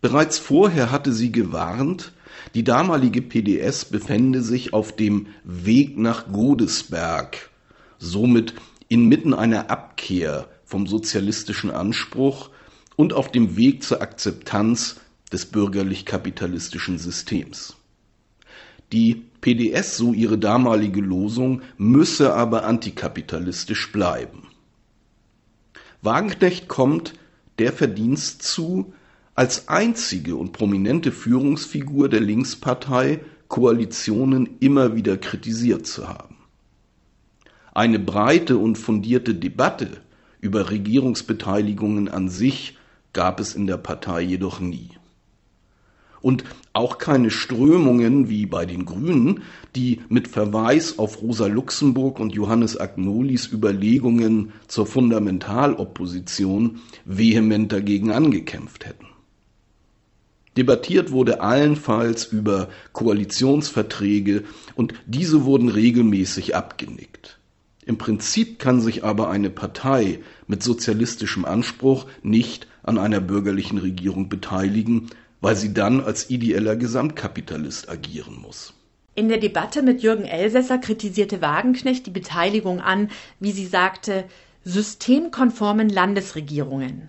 Bereits 0.00 0.40
vorher 0.40 0.90
hatte 0.90 1.12
sie 1.12 1.30
gewarnt, 1.30 2.10
die 2.56 2.64
damalige 2.64 3.22
PDS 3.22 3.84
befände 3.84 4.42
sich 4.42 4.72
auf 4.72 4.96
dem 4.96 5.28
Weg 5.44 5.96
nach 5.96 6.32
Godesberg, 6.32 7.50
somit 7.98 8.54
inmitten 8.88 9.32
einer 9.32 9.70
Abkehr 9.70 10.48
vom 10.64 10.88
sozialistischen 10.88 11.70
Anspruch 11.70 12.50
und 12.96 13.12
auf 13.12 13.30
dem 13.30 13.56
Weg 13.56 13.82
zur 13.82 14.00
Akzeptanz 14.00 14.96
des 15.32 15.46
bürgerlich-kapitalistischen 15.46 16.98
Systems. 16.98 17.76
Die 18.92 19.22
PDS, 19.40 19.96
so 19.96 20.12
ihre 20.12 20.38
damalige 20.38 21.00
Losung, 21.00 21.62
müsse 21.76 22.34
aber 22.34 22.64
antikapitalistisch 22.64 23.92
bleiben. 23.92 24.48
Wagenknecht 26.02 26.68
kommt 26.68 27.14
der 27.58 27.72
Verdienst 27.72 28.42
zu, 28.42 28.92
als 29.34 29.68
einzige 29.68 30.36
und 30.36 30.52
prominente 30.52 31.12
Führungsfigur 31.12 32.08
der 32.08 32.20
Linkspartei 32.20 33.20
Koalitionen 33.48 34.56
immer 34.60 34.96
wieder 34.96 35.16
kritisiert 35.18 35.86
zu 35.86 36.08
haben. 36.08 36.36
Eine 37.74 37.98
breite 37.98 38.56
und 38.56 38.78
fundierte 38.78 39.34
Debatte 39.34 39.88
über 40.40 40.70
Regierungsbeteiligungen 40.70 42.08
an 42.08 42.28
sich 42.28 42.78
gab 43.16 43.40
es 43.40 43.54
in 43.54 43.66
der 43.66 43.78
Partei 43.78 44.20
jedoch 44.20 44.60
nie. 44.60 44.90
Und 46.20 46.44
auch 46.74 46.98
keine 46.98 47.30
Strömungen 47.30 48.28
wie 48.28 48.44
bei 48.44 48.66
den 48.66 48.84
Grünen, 48.84 49.42
die 49.74 50.02
mit 50.10 50.28
Verweis 50.28 50.98
auf 50.98 51.22
Rosa 51.22 51.46
Luxemburg 51.46 52.20
und 52.20 52.34
Johannes 52.34 52.78
Agnolis 52.78 53.46
Überlegungen 53.50 54.52
zur 54.68 54.84
Fundamentalopposition 54.84 56.80
vehement 57.06 57.72
dagegen 57.72 58.12
angekämpft 58.12 58.84
hätten. 58.84 59.06
Debattiert 60.58 61.10
wurde 61.10 61.40
allenfalls 61.40 62.26
über 62.26 62.68
Koalitionsverträge 62.92 64.44
und 64.74 64.92
diese 65.06 65.44
wurden 65.44 65.70
regelmäßig 65.70 66.54
abgenickt. 66.54 67.38
Im 67.86 67.98
Prinzip 67.98 68.58
kann 68.58 68.80
sich 68.80 69.04
aber 69.04 69.30
eine 69.30 69.48
Partei 69.48 70.18
mit 70.48 70.62
sozialistischem 70.62 71.44
Anspruch 71.44 72.06
nicht 72.22 72.66
an 72.86 72.98
einer 72.98 73.20
bürgerlichen 73.20 73.78
Regierung 73.78 74.28
beteiligen, 74.28 75.10
weil 75.40 75.56
sie 75.56 75.74
dann 75.74 76.02
als 76.02 76.30
ideeller 76.30 76.76
Gesamtkapitalist 76.76 77.88
agieren 77.88 78.40
muss. 78.40 78.72
In 79.14 79.28
der 79.28 79.38
Debatte 79.38 79.82
mit 79.82 80.02
Jürgen 80.02 80.24
Elsässer 80.24 80.78
kritisierte 80.78 81.40
Wagenknecht 81.40 82.06
die 82.06 82.10
Beteiligung 82.10 82.80
an, 82.80 83.10
wie 83.40 83.52
sie 83.52 83.66
sagte, 83.66 84.24
systemkonformen 84.64 85.88
Landesregierungen. 85.88 87.08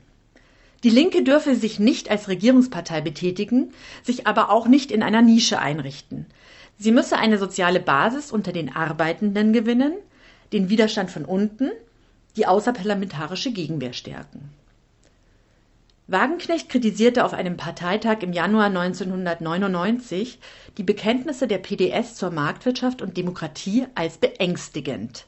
Die 0.83 0.89
Linke 0.89 1.23
dürfe 1.23 1.55
sich 1.55 1.79
nicht 1.79 2.09
als 2.09 2.27
Regierungspartei 2.27 3.01
betätigen, 3.01 3.73
sich 4.03 4.27
aber 4.27 4.51
auch 4.51 4.67
nicht 4.67 4.91
in 4.91 5.03
einer 5.03 5.21
Nische 5.21 5.59
einrichten. 5.59 6.27
Sie 6.77 6.91
müsse 6.91 7.17
eine 7.17 7.39
soziale 7.39 7.79
Basis 7.79 8.31
unter 8.31 8.51
den 8.51 8.73
Arbeitenden 8.73 9.51
gewinnen, 9.51 9.93
den 10.53 10.69
Widerstand 10.69 11.09
von 11.09 11.25
unten, 11.25 11.71
die 12.35 12.45
außerparlamentarische 12.45 13.51
Gegenwehr 13.51 13.93
stärken. 13.93 14.49
Wagenknecht 16.09 16.69
kritisierte 16.69 17.25
auf 17.25 17.33
einem 17.33 17.57
Parteitag 17.57 18.19
im 18.21 18.31
Januar 18.31 18.67
1999 18.67 20.39
die 20.77 20.83
Bekenntnisse 20.83 21.47
der 21.47 21.57
PDS 21.57 22.15
zur 22.15 22.31
Marktwirtschaft 22.31 23.01
und 23.01 23.17
Demokratie 23.17 23.87
als 23.93 24.17
beängstigend, 24.17 25.25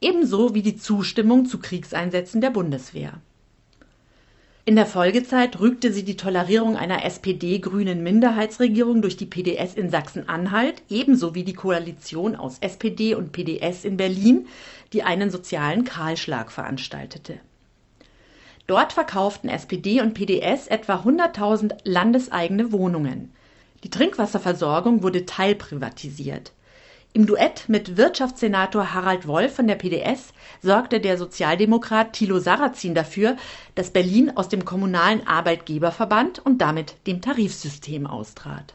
ebenso 0.00 0.56
wie 0.56 0.62
die 0.62 0.76
Zustimmung 0.76 1.46
zu 1.46 1.60
Kriegseinsätzen 1.60 2.40
der 2.40 2.50
Bundeswehr. 2.50 3.20
In 4.64 4.74
der 4.74 4.86
Folgezeit 4.86 5.60
rügte 5.60 5.92
sie 5.92 6.02
die 6.02 6.16
Tolerierung 6.16 6.76
einer 6.76 7.04
SPD-grünen 7.04 8.02
Minderheitsregierung 8.02 9.02
durch 9.02 9.16
die 9.16 9.24
PDS 9.24 9.74
in 9.74 9.88
Sachsen-Anhalt 9.88 10.82
ebenso 10.90 11.36
wie 11.36 11.44
die 11.44 11.54
Koalition 11.54 12.34
aus 12.34 12.58
SPD 12.60 13.14
und 13.14 13.30
PDS 13.30 13.84
in 13.84 13.96
Berlin, 13.96 14.48
die 14.92 15.04
einen 15.04 15.30
sozialen 15.30 15.84
Kahlschlag 15.84 16.50
veranstaltete 16.50 17.38
Dort 18.68 18.92
verkauften 18.92 19.48
SPD 19.48 20.02
und 20.02 20.12
PDS 20.12 20.66
etwa 20.66 20.96
100.000 20.96 21.78
landeseigene 21.84 22.70
Wohnungen. 22.70 23.32
Die 23.82 23.88
Trinkwasserversorgung 23.88 25.02
wurde 25.02 25.24
teilprivatisiert. 25.24 26.52
Im 27.14 27.24
Duett 27.24 27.64
mit 27.68 27.96
Wirtschaftssenator 27.96 28.92
Harald 28.92 29.26
Wolf 29.26 29.54
von 29.54 29.66
der 29.66 29.76
PDS 29.76 30.34
sorgte 30.60 31.00
der 31.00 31.16
Sozialdemokrat 31.16 32.12
Thilo 32.12 32.40
Sarrazin 32.40 32.94
dafür, 32.94 33.38
dass 33.74 33.90
Berlin 33.90 34.36
aus 34.36 34.50
dem 34.50 34.66
kommunalen 34.66 35.26
Arbeitgeberverband 35.26 36.44
und 36.44 36.58
damit 36.58 36.94
dem 37.06 37.22
Tarifsystem 37.22 38.06
austrat. 38.06 38.74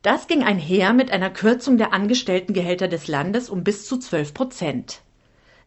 Das 0.00 0.28
ging 0.28 0.42
einher 0.42 0.94
mit 0.94 1.10
einer 1.10 1.28
Kürzung 1.28 1.76
der 1.76 1.92
Angestelltengehälter 1.92 2.88
des 2.88 3.06
Landes 3.06 3.50
um 3.50 3.64
bis 3.64 3.86
zu 3.86 3.98
12 3.98 4.32
Prozent. 4.32 5.02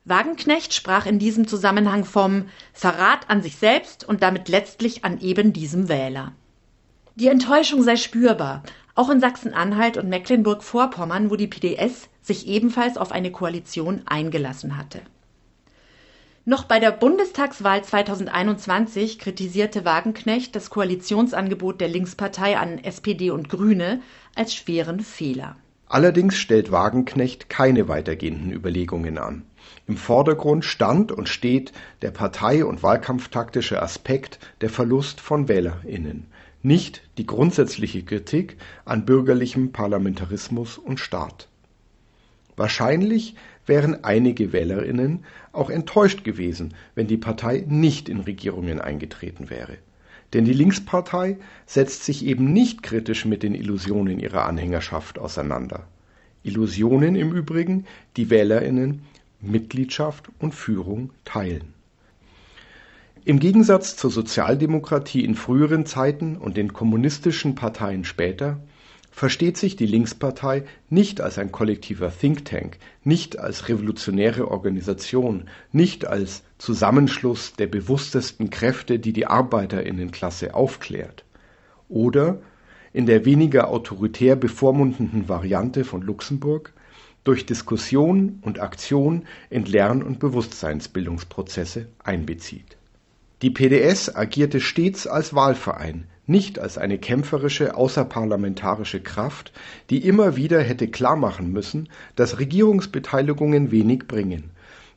Wagenknecht 0.04 0.74
sprach 0.74 1.06
in 1.06 1.20
diesem 1.20 1.48
Zusammenhang 1.48 2.06
vom 2.06 2.46
Verrat 2.74 3.30
an 3.30 3.44
sich 3.44 3.58
selbst 3.58 4.08
und 4.08 4.24
damit 4.24 4.50
letztlich 4.50 5.06
an 5.06 5.20
eben 5.22 5.54
diesem 5.54 5.90
Wähler. 5.90 6.34
Die 7.16 7.28
Enttäuschung 7.28 7.84
sei 7.84 7.98
spürbar, 7.98 8.64
auch 8.96 9.10
in 9.10 9.20
Sachsen-Anhalt 9.20 9.98
und 9.98 10.10
Mecklenburg-Vorpommern, 10.10 11.30
wo 11.30 11.36
die 11.36 11.48
PDS 11.48 12.10
sich 12.22 12.48
ebenfalls 12.48 12.98
auf 12.98 13.12
eine 13.12 13.32
Koalition 13.32 14.02
eingelassen 14.06 14.78
hatte. 14.78 15.02
Noch 16.46 16.64
bei 16.64 16.80
der 16.80 16.92
Bundestagswahl 16.92 17.84
2021 17.84 19.20
kritisierte 19.20 19.86
Wagenknecht 19.86 20.56
das 20.56 20.72
Koalitionsangebot 20.72 21.80
der 21.80 21.90
Linkspartei 21.90 22.58
an 22.58 22.80
SPD 22.80 23.30
und 23.30 23.50
Grüne 23.50 24.02
als 24.34 24.56
schweren 24.56 25.02
Fehler. 25.02 25.56
Allerdings 25.86 26.38
stellt 26.38 26.72
Wagenknecht 26.72 27.50
keine 27.50 27.88
weitergehenden 27.88 28.52
Überlegungen 28.52 29.20
an. 29.20 29.44
Im 29.88 29.98
Vordergrund 29.98 30.66
stand 30.66 31.12
und 31.12 31.28
steht 31.28 31.72
der 32.02 32.12
partei- 32.12 32.66
und 32.66 32.84
wahlkampftaktische 32.84 33.82
Aspekt 33.82 34.40
der 34.62 34.70
Verlust 34.70 35.20
von 35.20 35.48
WählerInnen, 35.48 36.28
nicht 36.64 37.02
die 37.18 37.26
grundsätzliche 37.26 38.04
Kritik 38.04 38.58
an 38.86 39.06
bürgerlichem 39.06 39.72
Parlamentarismus 39.72 40.78
und 40.78 41.00
Staat. 41.00 41.48
Wahrscheinlich 42.56 43.36
wären 43.66 44.04
einige 44.04 44.54
WählerInnen 44.54 45.26
auch 45.52 45.70
enttäuscht 45.70 46.24
gewesen, 46.24 46.74
wenn 46.96 47.08
die 47.08 47.18
Partei 47.18 47.64
nicht 47.68 48.10
in 48.10 48.20
Regierungen 48.20 48.80
eingetreten 48.80 49.50
wäre. 49.50 49.78
Denn 50.34 50.46
die 50.46 50.54
Linkspartei 50.54 51.38
setzt 51.66 52.04
sich 52.06 52.26
eben 52.26 52.54
nicht 52.54 52.84
kritisch 52.84 53.26
mit 53.26 53.44
den 53.44 53.56
Illusionen 53.56 54.20
ihrer 54.20 54.46
Anhängerschaft 54.46 55.20
auseinander. 55.20 55.88
Illusionen 56.44 57.16
im 57.16 57.34
Übrigen, 57.34 57.86
die 58.18 58.30
WählerInnen 58.30 59.02
Mitgliedschaft 59.42 60.30
und 60.40 60.54
Führung 60.54 61.12
teilen. 61.26 61.74
Im 63.24 63.40
Gegensatz 63.40 63.96
zur 63.96 64.10
Sozialdemokratie 64.10 65.24
in 65.24 65.36
früheren 65.36 65.86
Zeiten 65.86 66.38
und 66.38 66.58
den 66.58 66.74
kommunistischen 66.74 67.54
Parteien 67.54 68.04
später 68.04 68.60
versteht 69.12 69.58
sich 69.58 69.76
die 69.76 69.86
Linkspartei 69.86 70.64
nicht 70.90 71.22
als 71.22 71.38
ein 71.38 71.52
kollektiver 71.52 72.12
Think 72.18 72.46
Tank, 72.46 72.78
nicht 73.04 73.38
als 73.38 73.68
revolutionäre 73.68 74.50
Organisation, 74.50 75.50
nicht 75.72 76.06
als 76.06 76.44
Zusammenschluss 76.58 77.54
der 77.54 77.68
bewusstesten 77.68 78.50
Kräfte, 78.50 78.98
die 79.00 79.14
die 79.14 79.28
Arbeiterinnenklasse 79.28 80.56
aufklärt. 80.56 81.26
Oder 81.90 82.42
in 82.94 83.06
der 83.06 83.26
weniger 83.26 83.68
autoritär 83.68 84.36
bevormundenden 84.36 85.30
Variante 85.30 85.84
von 85.84 86.02
Luxemburg 86.02 86.74
durch 87.24 87.46
Diskussion 87.46 88.40
und 88.42 88.60
Aktion 88.60 89.26
in 89.50 89.66
Lern- 89.66 90.02
und 90.04 90.20
Bewusstseinsbildungsprozesse 90.20 91.88
einbezieht. 92.04 92.78
Die 93.42 93.52
PDS 93.52 94.16
agierte 94.16 94.60
stets 94.60 95.08
als 95.08 95.34
Wahlverein, 95.34 96.06
nicht 96.28 96.60
als 96.60 96.78
eine 96.78 96.98
kämpferische 96.98 97.76
außerparlamentarische 97.76 99.02
Kraft, 99.02 99.52
die 99.90 100.06
immer 100.06 100.36
wieder 100.36 100.62
hätte 100.62 100.88
klarmachen 100.88 101.52
müssen, 101.52 101.90
dass 102.16 102.40
Regierungsbeteiligungen 102.40 103.72
wenig 103.72 104.08
bringen. 104.08 104.52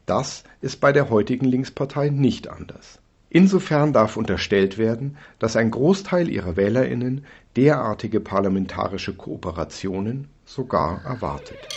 Das 0.07 0.45
ist 0.61 0.81
bei 0.81 0.93
der 0.93 1.11
heutigen 1.11 1.47
Linkspartei 1.47 2.11
nicht 2.11 2.49
anders. 2.49 3.01
Insofern 3.31 3.93
darf 3.93 4.17
unterstellt 4.17 4.79
werden, 4.79 5.17
dass 5.39 5.57
ein 5.57 5.71
Großteil 5.71 6.29
ihrer 6.29 6.57
Wählerinnen 6.57 7.25
derartige 7.57 8.21
parlamentarische 8.21 9.15
Kooperationen 9.15 10.29
sogar 10.45 11.05
erwartet 11.05 11.71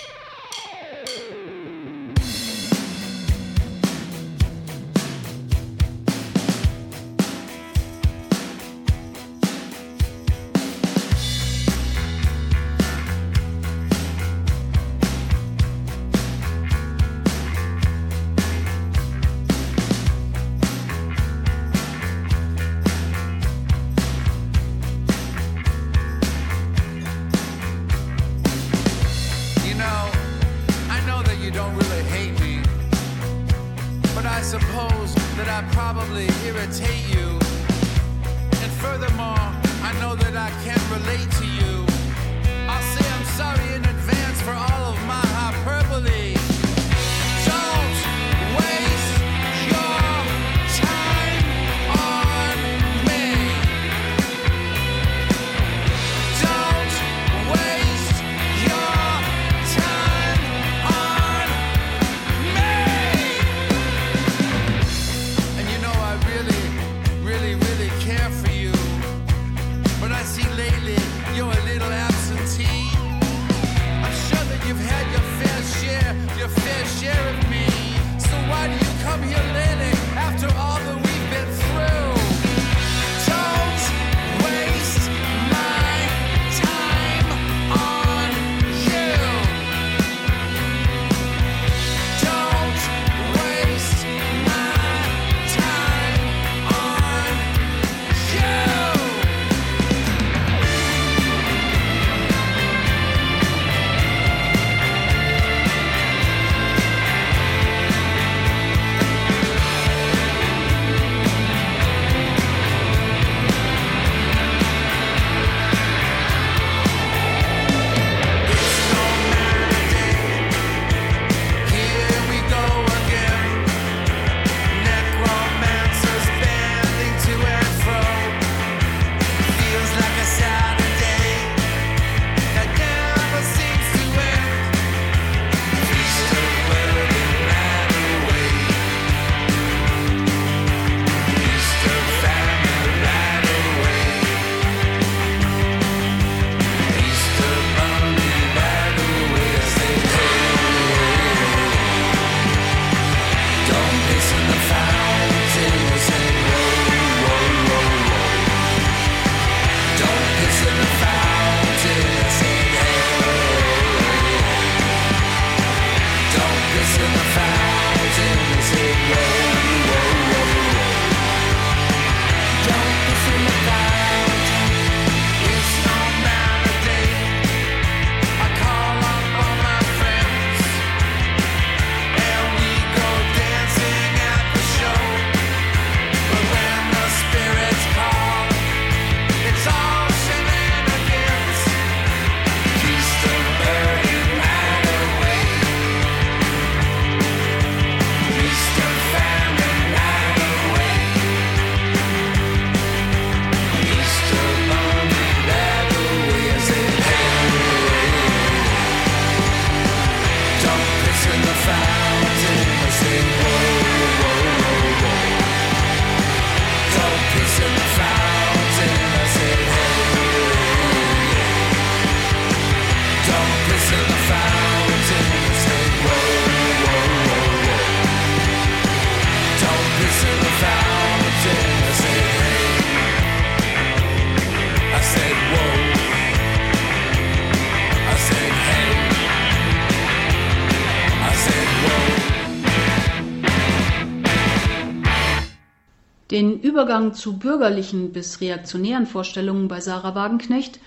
Den 246.30 246.60
Übergang 246.60 247.14
zu 247.14 247.40
bürgerlichen 247.40 248.12
bis 248.12 248.42
reaktionären 248.42 249.06
Vorstellungen 249.08 249.70
bei 249.70 249.80
Sarah 249.80 250.14
Wagenknecht 250.14 250.80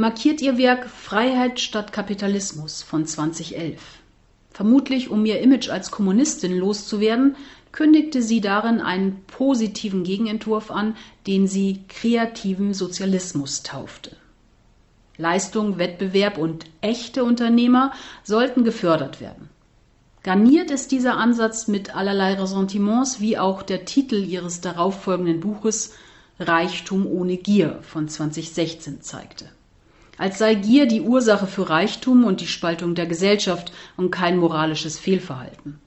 markiert 0.00 0.40
ihr 0.40 0.56
Werk 0.56 0.88
Freiheit 0.88 1.60
statt 1.60 1.92
Kapitalismus 1.92 2.82
von 2.82 3.04
2011. 3.04 3.78
Vermutlich 4.50 5.10
um 5.10 5.26
ihr 5.26 5.40
Image 5.40 5.68
als 5.68 5.90
Kommunistin 5.90 6.56
loszuwerden, 6.56 7.36
kündigte 7.70 8.22
sie 8.22 8.40
darin 8.40 8.80
einen 8.80 9.22
positiven 9.26 10.02
Gegenentwurf 10.02 10.70
an, 10.70 10.96
den 11.26 11.46
sie 11.46 11.84
kreativen 11.88 12.72
Sozialismus 12.72 13.62
taufte. 13.62 14.16
Leistung, 15.18 15.76
Wettbewerb 15.76 16.38
und 16.38 16.64
echte 16.80 17.22
Unternehmer 17.22 17.92
sollten 18.24 18.64
gefördert 18.64 19.20
werden. 19.20 19.50
Garniert 20.22 20.70
ist 20.70 20.92
dieser 20.92 21.18
Ansatz 21.18 21.68
mit 21.68 21.94
allerlei 21.94 22.40
Ressentiments, 22.40 23.20
wie 23.20 23.36
auch 23.36 23.62
der 23.62 23.84
Titel 23.84 24.16
ihres 24.16 24.62
darauffolgenden 24.62 25.40
Buches 25.40 25.92
Reichtum 26.38 27.06
ohne 27.06 27.36
Gier 27.36 27.80
von 27.82 28.08
2016 28.08 29.02
zeigte. 29.02 29.50
Als 30.20 30.36
sei 30.36 30.54
Gier 30.54 30.84
die 30.84 31.00
Ursache 31.00 31.46
für 31.46 31.70
Reichtum 31.70 32.24
und 32.24 32.42
die 32.42 32.46
Spaltung 32.46 32.94
der 32.94 33.06
Gesellschaft 33.06 33.72
und 33.96 34.10
kein 34.10 34.36
moralisches 34.36 34.98
Fehlverhalten. 34.98 35.78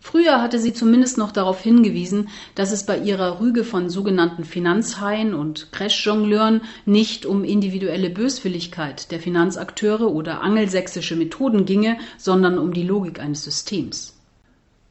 Früher 0.00 0.42
hatte 0.42 0.58
sie 0.58 0.72
zumindest 0.72 1.18
noch 1.18 1.30
darauf 1.30 1.60
hingewiesen, 1.60 2.30
dass 2.56 2.72
es 2.72 2.84
bei 2.84 2.98
ihrer 2.98 3.38
Rüge 3.38 3.62
von 3.62 3.90
sogenannten 3.90 4.42
Finanzhaien 4.42 5.34
und 5.34 5.70
Crash-Jongleuren 5.70 6.62
nicht 6.84 7.26
um 7.26 7.44
individuelle 7.44 8.10
Böswilligkeit 8.10 9.12
der 9.12 9.20
Finanzakteure 9.20 10.12
oder 10.12 10.40
angelsächsische 10.40 11.14
Methoden 11.14 11.64
ginge, 11.64 11.96
sondern 12.16 12.58
um 12.58 12.72
die 12.72 12.82
Logik 12.82 13.20
eines 13.20 13.44
Systems. 13.44 14.18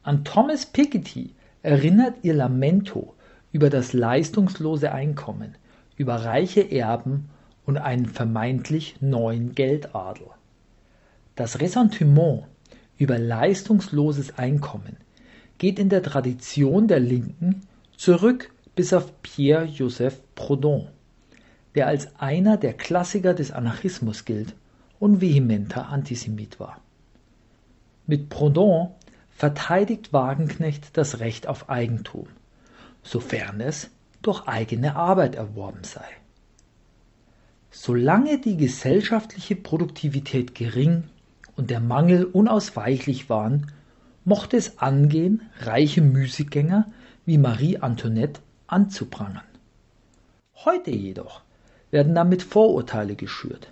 An 0.04 0.24
Thomas 0.24 0.64
Piketty 0.64 1.34
erinnert 1.62 2.14
ihr 2.22 2.32
Lamento 2.32 3.12
über 3.52 3.68
das 3.68 3.92
leistungslose 3.92 4.90
Einkommen, 4.90 5.54
über 5.98 6.14
reiche 6.14 6.62
Erben 6.62 7.28
und 7.68 7.76
einen 7.76 8.06
vermeintlich 8.06 8.96
neuen 9.02 9.54
Geldadel. 9.54 10.28
Das 11.36 11.60
Ressentiment 11.60 12.44
über 12.96 13.18
leistungsloses 13.18 14.38
Einkommen 14.38 14.96
geht 15.58 15.78
in 15.78 15.90
der 15.90 16.02
Tradition 16.02 16.88
der 16.88 16.98
Linken 16.98 17.60
zurück 17.94 18.50
bis 18.74 18.94
auf 18.94 19.12
Pierre-Joseph 19.20 20.18
Proudhon, 20.34 20.88
der 21.74 21.88
als 21.88 22.08
einer 22.18 22.56
der 22.56 22.72
Klassiker 22.72 23.34
des 23.34 23.52
Anarchismus 23.52 24.24
gilt 24.24 24.54
und 24.98 25.20
vehementer 25.20 25.90
Antisemit 25.90 26.58
war. 26.58 26.80
Mit 28.06 28.30
Proudhon 28.30 28.92
verteidigt 29.28 30.14
Wagenknecht 30.14 30.96
das 30.96 31.20
Recht 31.20 31.46
auf 31.46 31.68
Eigentum, 31.68 32.28
sofern 33.02 33.60
es 33.60 33.90
durch 34.22 34.48
eigene 34.48 34.96
Arbeit 34.96 35.34
erworben 35.34 35.84
sei. 35.84 36.06
Solange 37.70 38.38
die 38.40 38.56
gesellschaftliche 38.56 39.54
Produktivität 39.54 40.54
gering 40.54 41.04
und 41.56 41.70
der 41.70 41.80
Mangel 41.80 42.24
unausweichlich 42.24 43.28
waren, 43.28 43.72
mochte 44.24 44.56
es 44.56 44.78
angehen, 44.78 45.42
reiche 45.60 46.00
Müßiggänger 46.00 46.86
wie 47.26 47.38
Marie 47.38 47.78
Antoinette 47.78 48.40
anzuprangern. 48.66 49.42
Heute 50.64 50.90
jedoch 50.90 51.42
werden 51.90 52.14
damit 52.14 52.42
Vorurteile 52.42 53.16
geschürt, 53.16 53.70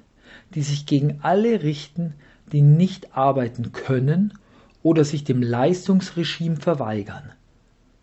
die 0.54 0.62
sich 0.62 0.86
gegen 0.86 1.20
alle 1.22 1.62
richten, 1.62 2.14
die 2.52 2.62
nicht 2.62 3.16
arbeiten 3.16 3.72
können 3.72 4.34
oder 4.82 5.04
sich 5.04 5.24
dem 5.24 5.42
Leistungsregime 5.42 6.56
verweigern, 6.56 7.32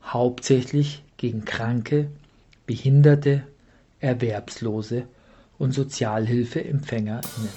hauptsächlich 0.04 1.04
gegen 1.18 1.46
Kranke, 1.46 2.10
Behinderte, 2.66 3.44
Erwerbslose 4.00 5.08
und 5.58 5.74
Sozialhilfeempfängerinnen. 5.74 7.50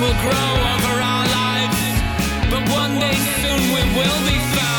Will 0.00 0.14
grow 0.20 0.48
over 0.74 0.94
our 1.00 1.26
lives. 1.26 1.80
But 2.50 2.68
one 2.70 2.98
day 2.98 3.14
soon 3.40 3.60
we 3.74 3.82
will 3.96 4.20
be 4.26 4.38
found. 4.54 4.73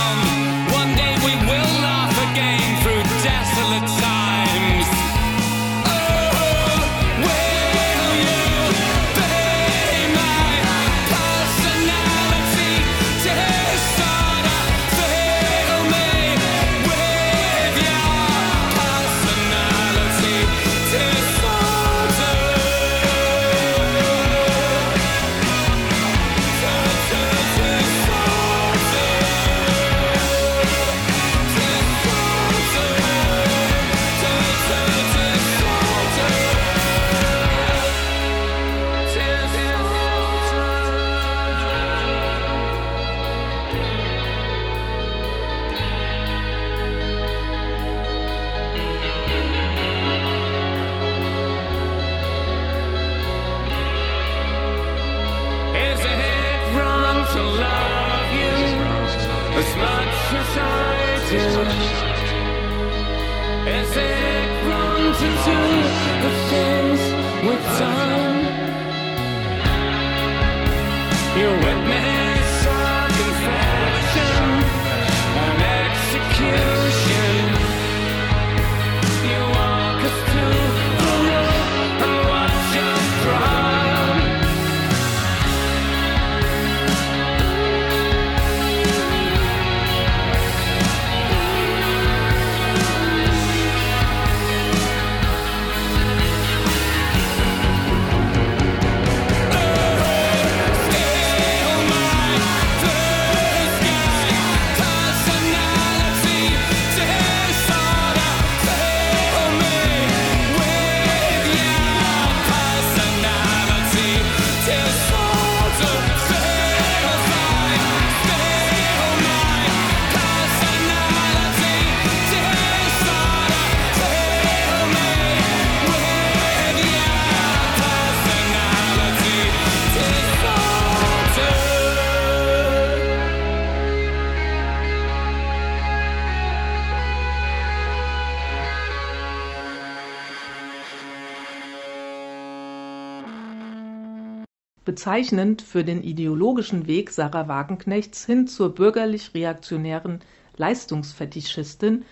Bezeichnend 144.96 145.62
für 145.62 145.84
den 145.84 146.02
ideologischen 146.02 146.88
Weg 146.88 147.12
Sarah 147.12 147.50
Wagenknechts 147.50 148.26
hin 148.26 148.48
zur 148.48 148.74
bürgerlich-reaktionären 148.74 150.22
Leistungsfetischistin 150.56 152.06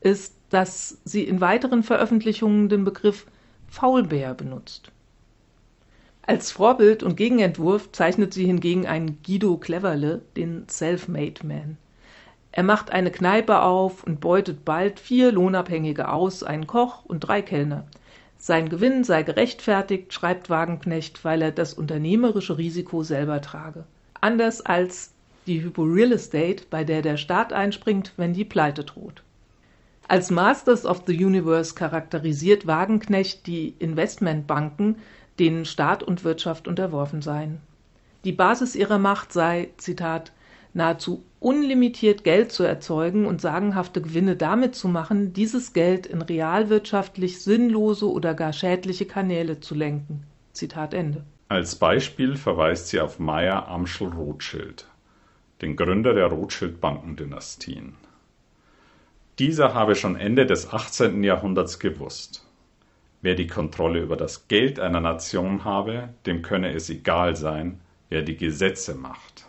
ist, 0.00 0.36
dass 0.48 1.02
sie 1.04 1.24
in 1.24 1.42
weiteren 1.42 1.82
Veröffentlichungen 1.82 2.70
den 2.70 2.82
Begriff 2.82 3.26
Faulbär 3.68 4.32
benutzt. 4.32 4.90
Als 6.22 6.50
Vorbild 6.50 7.02
und 7.02 7.18
Gegenentwurf 7.18 7.92
zeichnet 7.92 8.32
sie 8.32 8.46
hingegen 8.46 8.86
einen 8.86 9.18
Guido 9.22 9.58
Cleverle, 9.58 10.22
den 10.34 10.66
Self-Made 10.66 11.46
Man. 11.46 11.76
Er 12.52 12.62
macht 12.62 12.90
eine 12.90 13.10
Kneipe 13.10 13.60
auf 13.60 14.02
und 14.02 14.20
beutet 14.20 14.64
bald 14.64 14.98
vier 14.98 15.30
Lohnabhängige 15.30 16.08
aus, 16.08 16.42
einen 16.42 16.66
Koch 16.66 17.04
und 17.04 17.20
drei 17.20 17.42
Kellner. 17.42 17.84
Sein 18.42 18.70
Gewinn 18.70 19.04
sei 19.04 19.22
gerechtfertigt, 19.22 20.14
schreibt 20.14 20.48
Wagenknecht, 20.48 21.26
weil 21.26 21.42
er 21.42 21.52
das 21.52 21.74
unternehmerische 21.74 22.56
Risiko 22.56 23.02
selber 23.02 23.42
trage. 23.42 23.84
Anders 24.18 24.64
als 24.64 25.12
die 25.46 25.62
Hypo 25.62 25.82
Real 25.82 26.12
Estate, 26.12 26.64
bei 26.70 26.82
der 26.82 27.02
der 27.02 27.18
Staat 27.18 27.52
einspringt, 27.52 28.14
wenn 28.16 28.32
die 28.32 28.46
Pleite 28.46 28.82
droht. 28.82 29.22
Als 30.08 30.30
Masters 30.30 30.86
of 30.86 31.02
the 31.06 31.22
Universe 31.22 31.74
charakterisiert 31.74 32.66
Wagenknecht 32.66 33.46
die 33.46 33.74
Investmentbanken, 33.78 34.96
denen 35.38 35.66
Staat 35.66 36.02
und 36.02 36.24
Wirtschaft 36.24 36.66
unterworfen 36.66 37.20
seien. 37.20 37.60
Die 38.24 38.32
Basis 38.32 38.74
ihrer 38.74 38.98
Macht 38.98 39.34
sei, 39.34 39.68
Zitat, 39.76 40.32
nahezu 40.72 41.24
unlimitiert 41.40 42.22
Geld 42.22 42.52
zu 42.52 42.62
erzeugen 42.62 43.26
und 43.26 43.40
sagenhafte 43.40 44.02
Gewinne 44.02 44.36
damit 44.36 44.74
zu 44.74 44.88
machen, 44.88 45.32
dieses 45.32 45.72
Geld 45.72 46.06
in 46.06 46.22
realwirtschaftlich 46.22 47.42
sinnlose 47.42 48.08
oder 48.08 48.34
gar 48.34 48.52
schädliche 48.52 49.06
Kanäle 49.06 49.58
zu 49.60 49.74
lenken. 49.74 50.24
Zitat 50.52 50.94
Ende. 50.94 51.24
Als 51.48 51.74
Beispiel 51.76 52.36
verweist 52.36 52.88
sie 52.88 53.00
auf 53.00 53.18
Meyer 53.18 53.66
Amschel 53.68 54.08
Rothschild, 54.08 54.86
den 55.62 55.74
Gründer 55.76 56.14
der 56.14 56.26
Rothschild-Bankendynastien. 56.26 57.94
Dieser 59.38 59.72
habe 59.72 59.94
schon 59.94 60.16
Ende 60.16 60.44
des 60.44 60.70
18. 60.70 61.24
Jahrhunderts 61.24 61.78
gewusst, 61.78 62.46
wer 63.22 63.34
die 63.34 63.46
Kontrolle 63.46 64.00
über 64.02 64.16
das 64.16 64.46
Geld 64.48 64.78
einer 64.78 65.00
Nation 65.00 65.64
habe, 65.64 66.10
dem 66.26 66.42
könne 66.42 66.74
es 66.74 66.90
egal 66.90 67.34
sein, 67.34 67.80
wer 68.10 68.20
die 68.20 68.36
Gesetze 68.36 68.94
macht. 68.94 69.46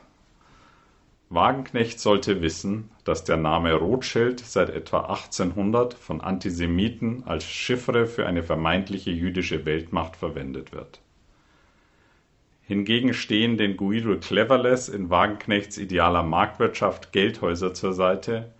Wagenknecht 1.33 1.97
sollte 2.01 2.41
wissen, 2.41 2.89
dass 3.05 3.23
der 3.23 3.37
Name 3.37 3.73
Rothschild 3.73 4.41
seit 4.41 4.69
etwa 4.69 5.05
1800 5.05 5.93
von 5.93 6.19
Antisemiten 6.19 7.23
als 7.25 7.45
Chiffre 7.45 8.05
für 8.05 8.25
eine 8.27 8.43
vermeintliche 8.43 9.11
jüdische 9.11 9.65
Weltmacht 9.65 10.17
verwendet 10.17 10.73
wird. 10.73 10.99
Hingegen 12.63 13.13
stehen 13.13 13.55
den 13.57 13.77
Guido 13.77 14.17
Cleverless 14.17 14.89
in 14.89 15.09
Wagenknechts 15.09 15.77
idealer 15.77 16.23
Marktwirtschaft 16.23 17.13
Geldhäuser 17.13 17.73
zur 17.73 17.93
Seite, 17.93 18.51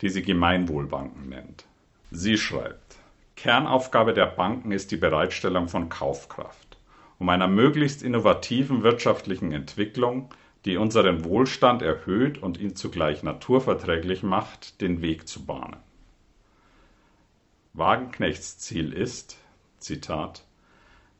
die 0.00 0.08
sie 0.08 0.22
Gemeinwohlbanken 0.22 1.28
nennt. 1.28 1.66
Sie 2.12 2.38
schreibt, 2.38 2.96
Kernaufgabe 3.34 4.14
der 4.14 4.26
Banken 4.26 4.70
ist 4.70 4.92
die 4.92 4.96
Bereitstellung 4.96 5.66
von 5.66 5.88
Kaufkraft, 5.88 6.78
um 7.18 7.28
einer 7.28 7.48
möglichst 7.48 8.04
innovativen 8.04 8.84
wirtschaftlichen 8.84 9.50
Entwicklung, 9.50 10.32
die 10.64 10.76
unseren 10.76 11.24
Wohlstand 11.24 11.82
erhöht 11.82 12.42
und 12.42 12.58
ihn 12.58 12.76
zugleich 12.76 13.22
naturverträglich 13.22 14.22
macht, 14.22 14.80
den 14.80 15.02
Weg 15.02 15.26
zu 15.26 15.44
bahnen. 15.46 15.76
Wagenknechts 17.72 18.58
Ziel 18.58 18.92
ist, 18.92 19.38
Zitat, 19.78 20.44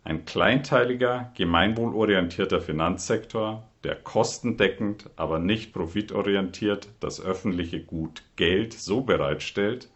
ein 0.03 0.24
kleinteiliger, 0.24 1.32
gemeinwohlorientierter 1.36 2.61
Finanzsektor, 2.61 3.68
der 3.84 3.97
kostendeckend, 3.97 5.09
aber 5.16 5.38
nicht 5.38 5.72
profitorientiert 5.72 6.88
das 7.01 7.20
öffentliche 7.20 7.82
Gut 7.82 8.22
Geld 8.36 8.72
so 8.72 9.03
bereitstellt, 9.03 9.88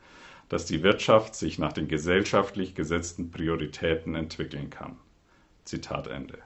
dass 0.49 0.67
die 0.67 0.83
Wirtschaft 0.83 1.35
sich 1.35 1.59
nach 1.59 1.73
den 1.73 1.89
gesellschaftlich 1.89 2.75
gesetzten 2.75 3.31
Prioritäten 3.31 4.15
entwickeln 4.15 4.71
kann. 4.71 4.97
Zitat 5.65 6.07
Ende. 6.07 6.39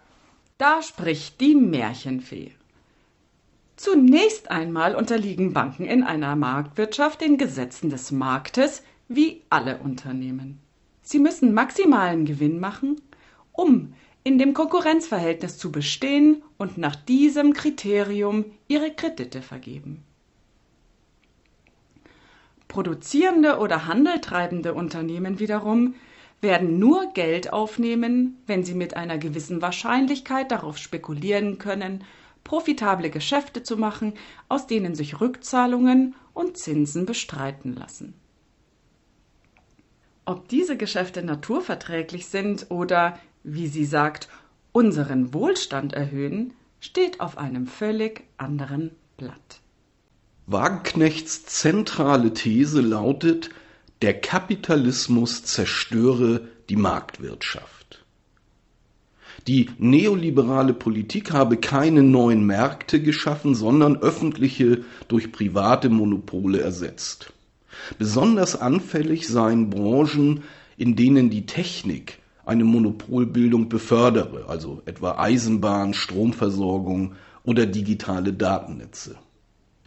Da 0.56 0.82
spricht 0.82 1.40
die 1.40 1.54
Märchenfee. 1.54 2.52
Zunächst 3.78 4.50
einmal 4.50 4.96
unterliegen 4.96 5.52
Banken 5.52 5.84
in 5.84 6.02
einer 6.02 6.34
Marktwirtschaft 6.34 7.20
den 7.20 7.38
Gesetzen 7.38 7.90
des 7.90 8.10
Marktes 8.10 8.82
wie 9.06 9.42
alle 9.50 9.78
Unternehmen. 9.78 10.58
Sie 11.00 11.20
müssen 11.20 11.54
maximalen 11.54 12.24
Gewinn 12.24 12.58
machen, 12.58 13.00
um 13.52 13.94
in 14.24 14.36
dem 14.36 14.52
Konkurrenzverhältnis 14.52 15.58
zu 15.58 15.70
bestehen 15.70 16.42
und 16.56 16.76
nach 16.76 16.96
diesem 16.96 17.52
Kriterium 17.52 18.46
ihre 18.66 18.90
Kredite 18.90 19.42
vergeben. 19.42 20.02
Produzierende 22.66 23.58
oder 23.58 23.86
handeltreibende 23.86 24.74
Unternehmen 24.74 25.38
wiederum 25.38 25.94
werden 26.40 26.80
nur 26.80 27.12
Geld 27.12 27.52
aufnehmen, 27.52 28.42
wenn 28.48 28.64
sie 28.64 28.74
mit 28.74 28.96
einer 28.96 29.18
gewissen 29.18 29.62
Wahrscheinlichkeit 29.62 30.50
darauf 30.50 30.78
spekulieren 30.78 31.58
können, 31.58 32.02
profitable 32.48 33.10
Geschäfte 33.10 33.62
zu 33.62 33.76
machen, 33.76 34.14
aus 34.48 34.66
denen 34.66 34.94
sich 34.94 35.20
Rückzahlungen 35.20 36.14
und 36.32 36.56
Zinsen 36.56 37.04
bestreiten 37.06 37.74
lassen. 37.74 38.14
Ob 40.24 40.48
diese 40.48 40.76
Geschäfte 40.76 41.22
naturverträglich 41.22 42.26
sind 42.26 42.66
oder, 42.70 43.18
wie 43.44 43.68
sie 43.68 43.84
sagt, 43.84 44.28
unseren 44.72 45.34
Wohlstand 45.34 45.92
erhöhen, 45.92 46.54
steht 46.80 47.20
auf 47.20 47.38
einem 47.38 47.66
völlig 47.66 48.24
anderen 48.38 48.92
Blatt. 49.18 49.60
Wagenknechts 50.46 51.44
zentrale 51.44 52.32
These 52.32 52.80
lautet, 52.80 53.50
der 54.00 54.18
Kapitalismus 54.18 55.44
zerstöre 55.44 56.48
die 56.70 56.76
Marktwirtschaft. 56.76 57.77
Die 59.46 59.70
neoliberale 59.78 60.74
Politik 60.74 61.32
habe 61.32 61.56
keine 61.56 62.02
neuen 62.02 62.44
Märkte 62.44 63.00
geschaffen, 63.00 63.54
sondern 63.54 63.96
öffentliche 63.96 64.84
durch 65.08 65.32
private 65.32 65.88
Monopole 65.88 66.60
ersetzt. 66.60 67.32
Besonders 67.98 68.60
anfällig 68.60 69.28
seien 69.28 69.70
Branchen, 69.70 70.42
in 70.76 70.96
denen 70.96 71.30
die 71.30 71.46
Technik 71.46 72.18
eine 72.44 72.64
Monopolbildung 72.64 73.68
befördere, 73.68 74.46
also 74.48 74.82
etwa 74.86 75.18
Eisenbahn, 75.18 75.94
Stromversorgung 75.94 77.14
oder 77.44 77.66
digitale 77.66 78.32
Datennetze. 78.32 79.16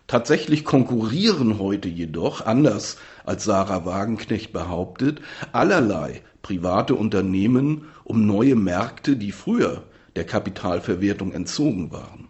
Tatsächlich 0.07 0.65
konkurrieren 0.65 1.57
heute 1.57 1.87
jedoch, 1.87 2.45
anders 2.45 2.97
als 3.23 3.45
Sarah 3.45 3.85
Wagenknecht 3.85 4.51
behauptet, 4.51 5.21
allerlei 5.53 6.21
private 6.41 6.95
Unternehmen 6.95 7.85
um 8.03 8.25
neue 8.25 8.55
Märkte, 8.55 9.15
die 9.15 9.31
früher 9.31 9.83
der 10.15 10.25
Kapitalverwertung 10.25 11.31
entzogen 11.31 11.91
waren. 11.91 12.27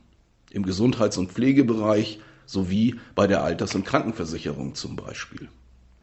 Im 0.52 0.64
Gesundheits- 0.64 1.18
und 1.18 1.32
Pflegebereich 1.32 2.20
sowie 2.46 2.96
bei 3.16 3.28
der 3.28 3.44
Alters- 3.44 3.76
und 3.76 3.86
Krankenversicherung 3.86 4.76
zum 4.76 4.96
Beispiel. 4.96 5.50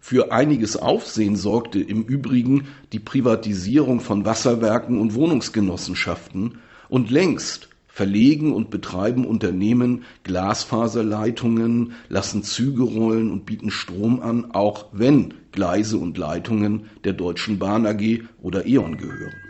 Für 0.01 0.33
einiges 0.33 0.77
Aufsehen 0.77 1.37
sorgte 1.37 1.81
im 1.81 2.03
Übrigen 2.03 2.69
die 2.93 2.99
Privatisierung 2.99 4.01
von 4.01 4.25
Wasserwerken 4.25 5.01
und 5.01 5.15
Wohnungsgenossenschaften 5.15 6.59
und 6.89 7.11
längst 7.11 7.69
verlegen 7.89 8.55
und 8.55 8.71
betreiben 8.71 9.27
Unternehmen 9.27 10.05
Glasfaserleitungen, 10.23 11.93
lassen 12.09 12.45
Züge 12.45 12.85
rollen 12.85 13.31
und 13.31 13.45
bieten 13.45 13.71
Strom 13.71 14.21
an, 14.21 14.53
auch 14.53 14.87
wenn 14.93 15.35
Gleise 15.53 15.97
und 15.99 16.19
Leitungen 16.19 16.87
der 17.05 17.13
Deutschen 17.13 17.59
Bahn 17.59 17.87
AG 17.87 18.23
oder 18.43 18.67
E.ON 18.67 18.97
gehören. 18.97 19.48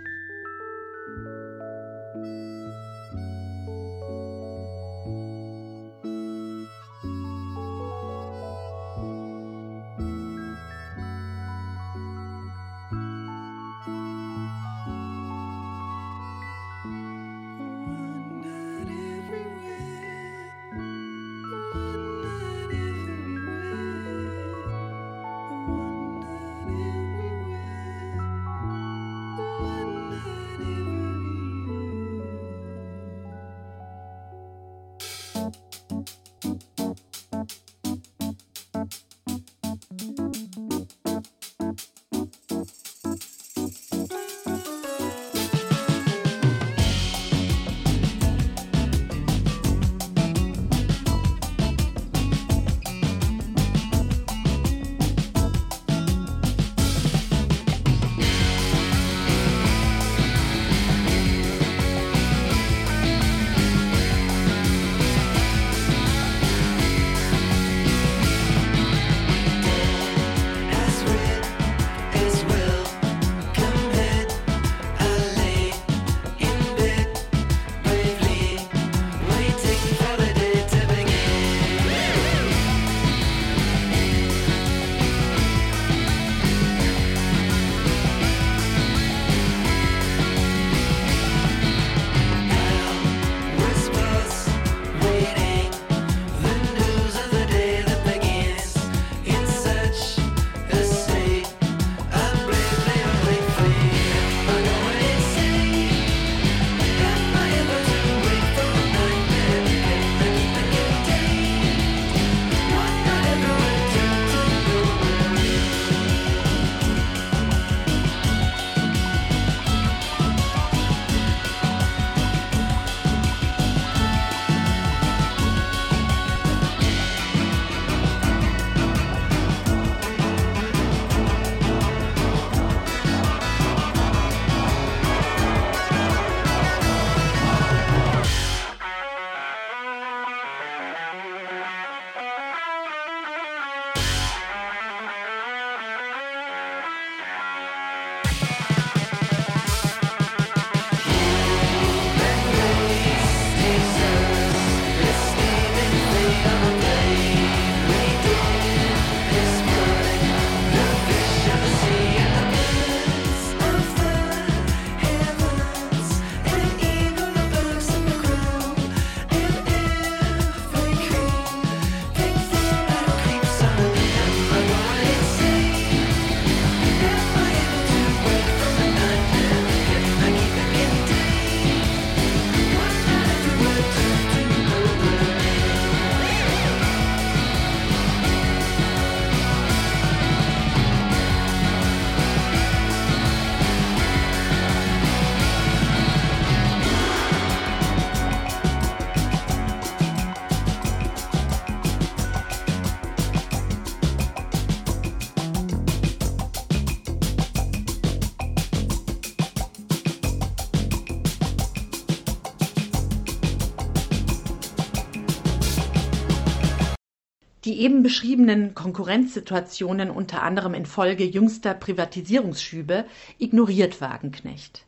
Eben 217.79 218.03
beschriebenen 218.03 218.75
Konkurrenzsituationen 218.75 220.11
unter 220.11 220.43
anderem 220.43 220.75
infolge 220.75 221.23
jüngster 221.23 221.75
Privatisierungsschübe 221.75 223.05
ignoriert 223.39 224.01
Wagenknecht. 224.01 224.85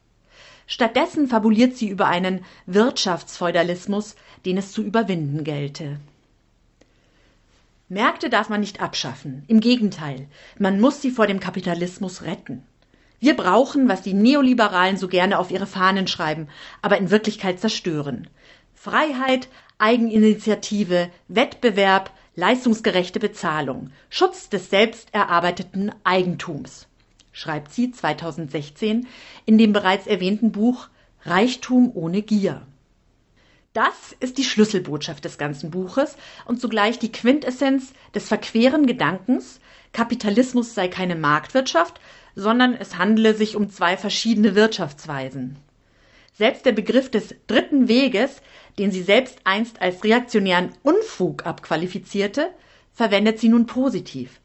Stattdessen 0.67 1.29
fabuliert 1.29 1.77
sie 1.77 1.89
über 1.89 2.09
einen 2.09 2.45
Wirtschaftsfeudalismus, 2.67 4.17
den 4.45 4.57
es 4.57 4.73
zu 4.73 4.83
überwinden 4.83 5.45
gelte. 5.45 6.01
Märkte 7.89 8.29
darf 8.29 8.49
man 8.49 8.59
nicht 8.59 8.81
abschaffen. 8.81 9.45
Im 9.47 9.61
Gegenteil, 9.61 10.27
man 10.59 10.81
muss 10.81 11.01
sie 11.01 11.13
vor 11.13 11.29
dem 11.29 11.39
Kapitalismus 11.39 12.23
retten. 12.23 12.65
Wir 13.21 13.37
brauchen, 13.37 13.89
was 13.89 14.03
die 14.03 14.15
Neoliberalen 14.15 14.97
so 14.97 15.07
gerne 15.07 15.39
auf 15.39 15.53
ihre 15.53 15.67
Fahnen 15.69 16.09
schreiben, 16.09 16.49
aber 16.83 16.99
in 16.99 17.13
Wirklichkeit 17.13 17.61
zerstören. 17.61 18.27
Freiheit, 18.75 19.47
Eigeninitiative, 19.79 21.09
Wettbewerb, 21.29 22.11
leistungsgerechte 22.41 23.21
Bezahlung, 23.21 23.91
Schutz 24.09 24.49
des 24.49 24.71
selbst 24.71 25.13
erarbeiteten 25.13 25.93
Eigentums, 26.05 26.87
schreibt 27.33 27.71
sie 27.71 27.91
2016 27.91 29.07
in 29.45 29.59
dem 29.59 29.75
bereits 29.75 30.07
erwähnten 30.07 30.51
Buch 30.51 30.89
Reichtum 31.23 31.91
ohne 31.95 32.23
Gier. 32.23 32.63
Das 33.75 34.17
ist 34.21 34.39
die 34.39 34.45
Schlüsselbotschaft 34.45 35.23
des 35.27 35.37
ganzen 35.37 35.71
Buches 35.71 36.17
und 36.47 36.63
zugleich 36.63 36.99
die 36.99 37.13
Quintessenz 37.13 37.93
des 38.15 38.27
verqueren 38.29 38.87
Gedankens, 38.87 39.61
Kapitalismus 39.93 40.75
sei 40.75 40.89
keine 40.89 41.17
Marktwirtschaft, 41.17 42.01
sondern 42.35 42.75
es 42.75 42.97
handele 42.97 43.35
sich 43.35 43.55
um 43.55 43.69
zwei 43.69 43.99
verschiedene 43.99 44.55
Wirtschaftsweisen. 44.55 45.57
Selbst 46.33 46.65
der 46.65 46.73
Begriff 46.73 47.11
des 47.11 47.35
dritten 47.49 47.87
Weges, 47.87 48.41
den 48.81 48.93
sie 48.93 49.03
selbst 49.03 49.41
einst 49.45 49.83
als 49.83 50.03
reaktionären 50.05 50.71
Unfug 50.83 51.45
abqualifizierte, 51.45 52.49
verwendet 52.95 53.39
sie 53.39 53.51
nun 53.51 53.67
positiv, 53.67 54.41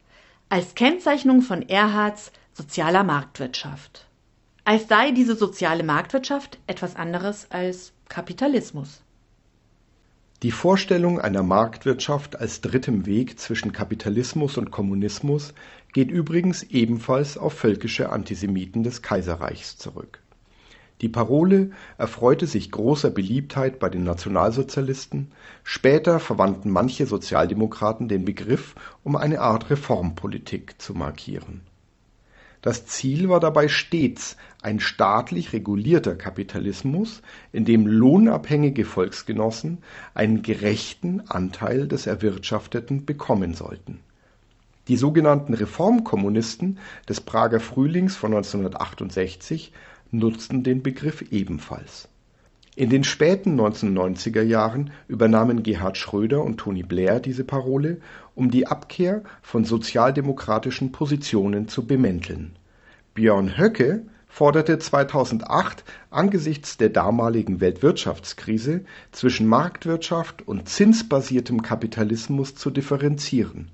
als 0.49 0.75
Kennzeichnung 0.75 1.41
von 1.41 1.61
Erhards 1.61 2.33
sozialer 2.51 3.05
Marktwirtschaft. 3.05 4.07
Als 4.65 4.89
sei 4.89 5.11
diese 5.11 5.37
soziale 5.37 5.83
Marktwirtschaft 5.83 6.59
etwas 6.67 6.97
anderes 6.97 7.47
als 7.49 7.93
Kapitalismus. 8.09 9.01
Die 10.43 10.51
Vorstellung 10.51 11.21
einer 11.21 11.41
Marktwirtschaft 11.41 12.37
als 12.37 12.59
drittem 12.59 13.05
Weg 13.05 13.39
zwischen 13.39 13.71
Kapitalismus 13.71 14.57
und 14.57 14.69
Kommunismus 14.69 15.53
geht 15.93 16.11
übrigens 16.11 16.63
ebenfalls 16.63 17.37
auf 17.37 17.53
völkische 17.53 18.09
Antisemiten 18.09 18.83
des 18.83 19.01
Kaiserreichs 19.01 19.77
zurück. 19.77 20.19
Die 21.01 21.09
Parole 21.09 21.71
erfreute 21.97 22.47
sich 22.47 22.71
großer 22.71 23.09
Beliebtheit 23.09 23.79
bei 23.79 23.89
den 23.89 24.03
Nationalsozialisten, 24.03 25.31
später 25.63 26.19
verwandten 26.19 26.69
manche 26.69 27.05
Sozialdemokraten 27.05 28.07
den 28.07 28.25
Begriff, 28.25 28.75
um 29.03 29.15
eine 29.15 29.41
Art 29.41 29.69
Reformpolitik 29.69 30.81
zu 30.81 30.93
markieren 30.93 31.61
das 32.65 32.87
Ziel 32.87 33.29
war 33.29 33.39
dabei 33.39 33.67
stets 33.67 34.37
ein 34.63 34.79
staatlich 34.79 35.53
regulierter 35.53 36.15
Kapitalismus, 36.15 37.21
in 37.51 37.63
dem 37.63 37.85
lohnabhängige 37.85 38.85
Volksgenossen 38.85 39.83
einen 40.15 40.41
gerechten 40.41 41.21
Anteil 41.29 41.87
des 41.87 42.07
Erwirtschafteten 42.07 43.05
bekommen 43.05 43.53
sollten. 43.53 43.99
Die 44.87 44.97
sogenannten 44.97 45.53
Reformkommunisten 45.53 46.79
des 47.07 47.21
Prager 47.21 47.59
Frühlings 47.59 48.15
von 48.15 48.33
1968 48.33 49.71
nutzten 50.17 50.63
den 50.63 50.83
Begriff 50.83 51.23
ebenfalls. 51.31 52.07
In 52.77 52.89
den 52.89 53.05
späten 53.05 53.57
1990er 53.59 54.41
Jahren 54.41 54.91
übernahmen 55.07 55.63
Gerhard 55.63 55.97
Schröder 55.97 56.43
und 56.43 56.57
Tony 56.57 56.83
Blair 56.83 57.21
diese 57.21 57.45
Parole 57.45 58.01
um 58.35 58.51
die 58.51 58.67
Abkehr 58.67 59.23
von 59.41 59.63
sozialdemokratischen 59.63 60.91
Positionen 60.91 61.69
zu 61.69 61.87
bemänteln. 61.87 62.57
Björn 63.13 63.57
Höcke 63.57 64.03
forderte 64.27 64.77
2008 64.77 65.85
angesichts 66.09 66.75
der 66.75 66.89
damaligen 66.89 67.61
Weltwirtschaftskrise 67.61 68.83
zwischen 69.13 69.47
Marktwirtschaft 69.47 70.45
und 70.45 70.67
zinsbasiertem 70.67 71.61
Kapitalismus 71.61 72.55
zu 72.55 72.71
differenzieren. 72.71 73.71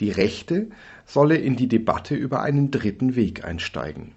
Die 0.00 0.10
Rechte 0.10 0.66
solle 1.06 1.36
in 1.36 1.54
die 1.54 1.68
Debatte 1.68 2.16
über 2.16 2.42
einen 2.42 2.72
dritten 2.72 3.14
Weg 3.14 3.44
einsteigen. 3.44 4.10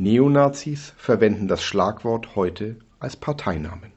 Neonazis 0.00 0.94
verwenden 0.96 1.48
das 1.48 1.64
Schlagwort 1.64 2.36
heute 2.36 2.76
als 3.00 3.16
Parteinamen. 3.16 3.90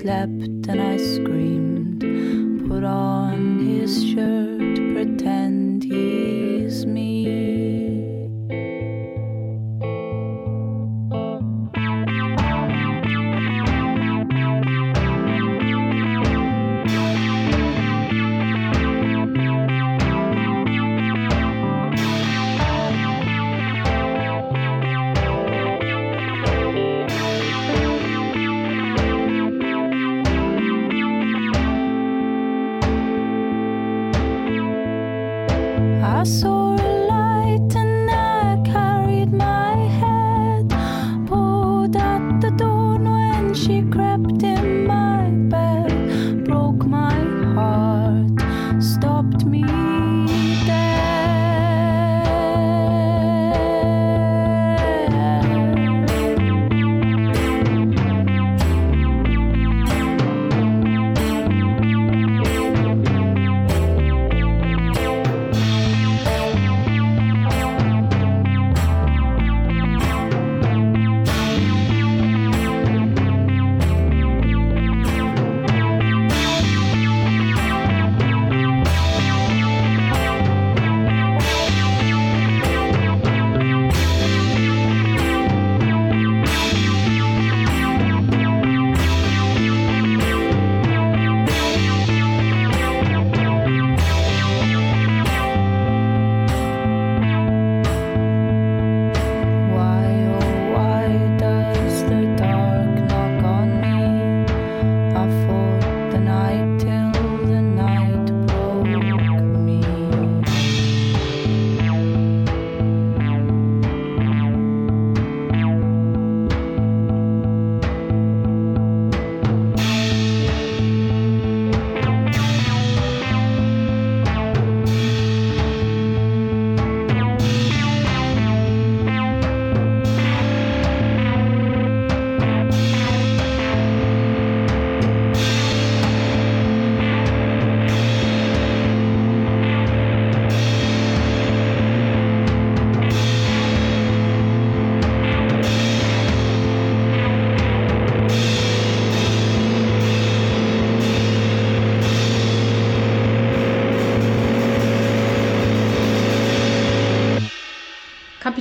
slap 0.00 0.39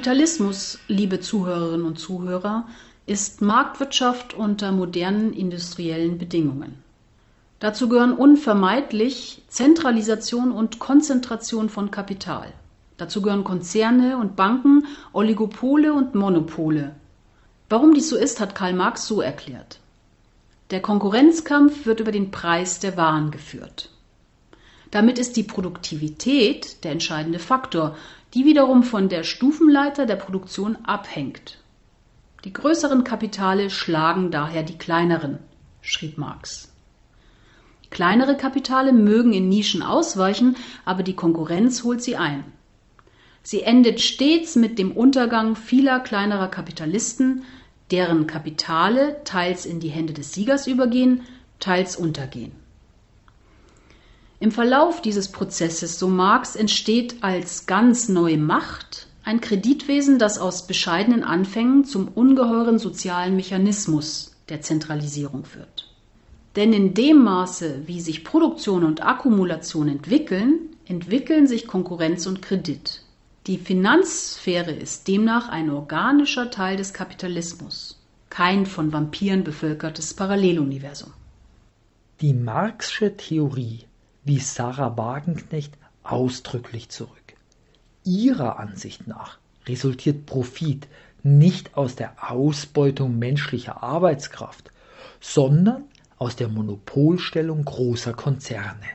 Kapitalismus, 0.09 0.79
liebe 0.87 1.19
Zuhörerinnen 1.19 1.85
und 1.85 1.99
Zuhörer, 1.99 2.67
ist 3.05 3.43
Marktwirtschaft 3.43 4.33
unter 4.33 4.71
modernen 4.71 5.33
industriellen 5.33 6.17
Bedingungen. 6.17 6.83
Dazu 7.59 7.87
gehören 7.87 8.13
unvermeidlich 8.13 9.43
Zentralisation 9.49 10.51
und 10.51 10.79
Konzentration 10.79 11.69
von 11.69 11.91
Kapital. 11.91 12.51
Dazu 12.97 13.21
gehören 13.21 13.43
Konzerne 13.43 14.17
und 14.17 14.35
Banken, 14.35 14.87
Oligopole 15.13 15.93
und 15.93 16.15
Monopole. 16.15 16.95
Warum 17.69 17.93
dies 17.93 18.09
so 18.09 18.17
ist, 18.17 18.39
hat 18.39 18.55
Karl 18.55 18.73
Marx 18.73 19.05
so 19.05 19.21
erklärt. 19.21 19.79
Der 20.71 20.81
Konkurrenzkampf 20.81 21.85
wird 21.85 21.99
über 21.99 22.11
den 22.11 22.31
Preis 22.31 22.79
der 22.79 22.97
Waren 22.97 23.29
geführt. 23.29 23.91
Damit 24.89 25.19
ist 25.19 25.37
die 25.37 25.43
Produktivität 25.43 26.83
der 26.83 26.93
entscheidende 26.93 27.37
Faktor, 27.37 27.95
die 28.33 28.45
wiederum 28.45 28.83
von 28.83 29.09
der 29.09 29.23
Stufenleiter 29.23 30.05
der 30.05 30.15
Produktion 30.15 30.77
abhängt. 30.83 31.57
Die 32.45 32.53
größeren 32.53 33.03
Kapitale 33.03 33.69
schlagen 33.69 34.31
daher 34.31 34.63
die 34.63 34.77
kleineren, 34.77 35.39
schrieb 35.81 36.17
Marx. 36.17 36.71
Kleinere 37.89 38.37
Kapitale 38.37 38.93
mögen 38.93 39.33
in 39.33 39.49
Nischen 39.49 39.81
ausweichen, 39.81 40.55
aber 40.85 41.03
die 41.03 41.15
Konkurrenz 41.15 41.83
holt 41.83 42.03
sie 42.03 42.15
ein. 42.15 42.43
Sie 43.41 43.63
endet 43.63 43.99
stets 43.99 44.55
mit 44.55 44.77
dem 44.77 44.91
Untergang 44.91 45.55
vieler 45.55 45.99
kleinerer 45.99 46.49
Kapitalisten, 46.49 47.43
deren 47.89 48.27
Kapitale 48.27 49.23
teils 49.23 49.65
in 49.65 49.79
die 49.79 49.89
Hände 49.89 50.13
des 50.13 50.33
Siegers 50.33 50.67
übergehen, 50.67 51.21
teils 51.59 51.95
untergehen. 51.95 52.51
Im 54.41 54.51
Verlauf 54.51 55.01
dieses 55.01 55.27
Prozesses, 55.27 55.99
so 55.99 56.07
Marx, 56.07 56.55
entsteht 56.55 57.23
als 57.23 57.65
ganz 57.65 58.07
neue 58.07 58.37
Macht 58.37 59.07
ein 59.25 59.41
Kreditwesen, 59.41 60.17
das 60.17 60.39
aus 60.39 60.65
bescheidenen 60.65 61.23
Anfängen 61.23 61.83
zum 61.83 62.07
ungeheuren 62.07 62.79
sozialen 62.79 63.35
Mechanismus 63.35 64.35
der 64.47 64.61
Zentralisierung 64.61 65.43
wird. 65.55 65.93
Denn 66.55 66.71
in 66.71 66.93
dem 66.93 67.21
Maße, 67.23 67.83
wie 67.85 67.99
sich 67.99 68.23
Produktion 68.23 68.85
und 68.85 69.03
Akkumulation 69.03 69.89
entwickeln, 69.89 70.69
entwickeln 70.85 71.45
sich 71.45 71.67
Konkurrenz 71.67 72.25
und 72.25 72.41
Kredit. 72.41 73.03
Die 73.45 73.57
Finanzsphäre 73.57 74.71
ist 74.71 75.07
demnach 75.07 75.49
ein 75.49 75.69
organischer 75.69 76.49
Teil 76.49 76.77
des 76.77 76.93
Kapitalismus, 76.93 78.01
kein 78.29 78.65
von 78.65 78.93
Vampiren 78.93 79.43
bevölkertes 79.43 80.13
Paralleluniversum. 80.13 81.11
Die 82.21 82.33
Marxsche 82.33 83.15
Theorie 83.15 83.88
wies 84.29 84.53
Sarah 84.53 84.95
Wagenknecht 84.95 85.75
ausdrücklich 86.03 86.89
zurück. 86.89 87.33
Ihrer 88.03 88.59
Ansicht 88.59 89.07
nach 89.07 89.39
resultiert 89.65 90.27
Profit 90.27 90.87
nicht 91.23 91.75
aus 91.75 91.95
der 91.95 92.31
Ausbeutung 92.31 93.17
menschlicher 93.17 93.81
Arbeitskraft, 93.81 94.71
sondern 95.19 95.85
aus 96.19 96.35
der 96.35 96.47
Monopolstellung 96.47 97.65
großer 97.65 98.13
Konzerne. 98.13 98.85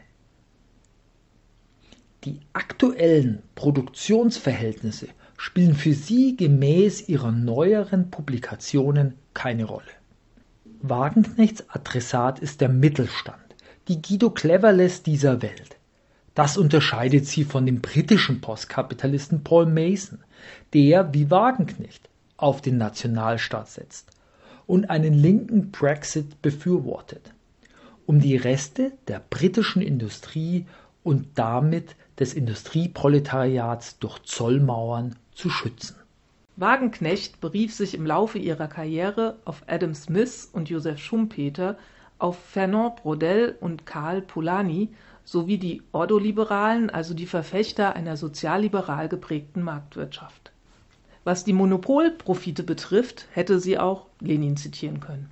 Die 2.23 2.39
aktuellen 2.53 3.43
Produktionsverhältnisse 3.57 5.09
spielen 5.37 5.75
für 5.75 5.95
sie 5.95 6.37
gemäß 6.37 7.09
ihrer 7.09 7.33
neueren 7.33 8.11
Publikationen 8.11 9.15
keine 9.35 9.65
Rolle. 9.65 9.95
Wagenknechts 10.81 11.69
Adressat 11.71 12.39
ist 12.39 12.61
der 12.61 12.69
Mittelstand, 12.69 13.44
die 13.89 14.01
Guido 14.01 14.31
Cleverless 14.31 15.03
dieser 15.03 15.43
Welt. 15.43 15.77
Das 16.35 16.57
unterscheidet 16.57 17.27
sie 17.27 17.45
von 17.45 17.67
dem 17.67 17.81
britischen 17.81 18.41
Postkapitalisten 18.41 19.45
Paul 19.45 19.67
Mason, 19.67 20.19
der, 20.73 21.13
wie 21.15 21.31
Wagenknecht, 21.31 22.09
auf 22.37 22.61
den 22.61 22.79
Nationalstaat 22.79 23.69
setzt 23.69 24.11
und 24.67 24.91
einen 24.91 25.15
linken 25.15 25.71
Brexit 25.71 26.41
befürwortet, 26.43 27.33
um 28.07 28.21
die 28.21 28.37
Reste 28.37 28.93
der 29.07 29.23
britischen 29.31 29.83
Industrie 29.83 30.67
und 31.03 31.27
damit 31.37 31.95
des 32.19 32.35
Industrieproletariats 32.35 33.99
durch 33.99 34.21
Zollmauern 34.23 35.17
zu 35.33 35.51
schützen. 35.51 35.97
Wagenknecht 36.57 37.41
berief 37.41 37.75
sich 37.75 37.95
im 37.95 38.07
Laufe 38.07 38.39
ihrer 38.39 38.69
Karriere 38.69 39.39
auf 39.45 39.63
Adam 39.67 39.95
Smith 39.95 40.49
und 40.53 40.71
Joseph 40.71 41.01
Schumpeter, 41.01 41.77
auf 42.25 42.39
Fernand 42.39 42.97
Braudel 42.97 43.55
und 43.61 43.85
Karl 43.85 44.23
Polanyi 44.23 44.89
sowie 45.25 45.59
die 45.59 45.83
Ordoliberalen, 45.93 46.89
also 46.89 47.13
die 47.13 47.27
Verfechter 47.27 47.95
einer 47.97 48.17
sozialliberal 48.17 49.11
geprägten 49.11 49.61
Marktwirtschaft. 49.61 50.51
Was 51.25 51.45
die 51.45 51.53
Monopolprofite 51.53 52.63
betrifft, 52.63 53.27
hätte 53.33 53.61
sie 53.61 53.79
auch 53.79 54.07
Lenin 54.21 54.57
zitieren 54.57 55.01
können. 55.01 55.29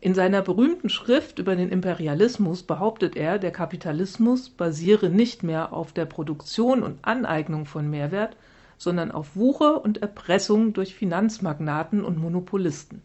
In 0.00 0.14
seiner 0.14 0.42
berühmten 0.42 0.90
Schrift 0.90 1.40
über 1.40 1.56
den 1.56 1.70
Imperialismus 1.70 2.62
behauptet 2.62 3.16
er, 3.16 3.40
der 3.40 3.50
Kapitalismus 3.50 4.48
basiere 4.48 5.08
nicht 5.08 5.42
mehr 5.42 5.72
auf 5.72 5.92
der 5.92 6.06
Produktion 6.06 6.84
und 6.84 7.04
Aneignung 7.04 7.66
von 7.66 7.90
Mehrwert, 7.90 8.36
sondern 8.78 9.10
auf 9.10 9.34
Wucher 9.34 9.84
und 9.84 10.02
Erpressung 10.02 10.72
durch 10.72 10.94
Finanzmagnaten 10.94 12.04
und 12.04 12.16
Monopolisten. 12.16 13.02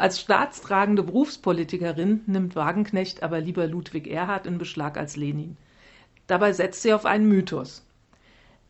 Als 0.00 0.18
staatstragende 0.18 1.02
Berufspolitikerin 1.02 2.22
nimmt 2.24 2.56
Wagenknecht 2.56 3.22
aber 3.22 3.38
lieber 3.38 3.66
Ludwig 3.66 4.06
Erhard 4.06 4.46
in 4.46 4.56
Beschlag 4.56 4.96
als 4.96 5.14
Lenin. 5.16 5.58
Dabei 6.26 6.54
setzt 6.54 6.80
sie 6.80 6.94
auf 6.94 7.04
einen 7.04 7.28
Mythos. 7.28 7.84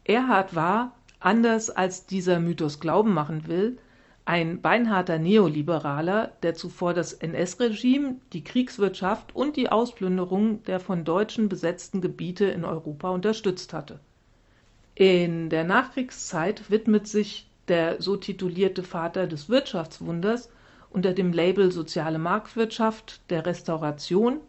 Erhard 0.02 0.56
war, 0.56 0.96
anders 1.20 1.70
als 1.70 2.04
dieser 2.04 2.40
Mythos 2.40 2.80
glauben 2.80 3.14
machen 3.14 3.46
will, 3.46 3.78
ein 4.24 4.60
beinharter 4.60 5.20
Neoliberaler, 5.20 6.32
der 6.42 6.56
zuvor 6.56 6.94
das 6.94 7.12
NS-Regime, 7.12 8.16
die 8.32 8.42
Kriegswirtschaft 8.42 9.32
und 9.32 9.54
die 9.54 9.68
Ausplünderung 9.68 10.64
der 10.64 10.80
von 10.80 11.04
Deutschen 11.04 11.48
besetzten 11.48 12.00
Gebiete 12.00 12.46
in 12.46 12.64
Europa 12.64 13.08
unterstützt 13.08 13.72
hatte. 13.72 14.00
In 14.96 15.48
der 15.48 15.62
Nachkriegszeit 15.62 16.72
widmet 16.72 17.06
sich 17.06 17.48
der 17.68 18.02
so 18.02 18.16
titulierte 18.16 18.82
Vater 18.82 19.28
des 19.28 19.48
Wirtschaftswunders 19.48 20.50
unter 20.90 21.12
dem 21.12 21.32
Label 21.32 21.72
Soziale 21.72 22.18
Marktwirtschaft 22.18 23.22
der 23.30 23.46
Restauration, 23.46 24.40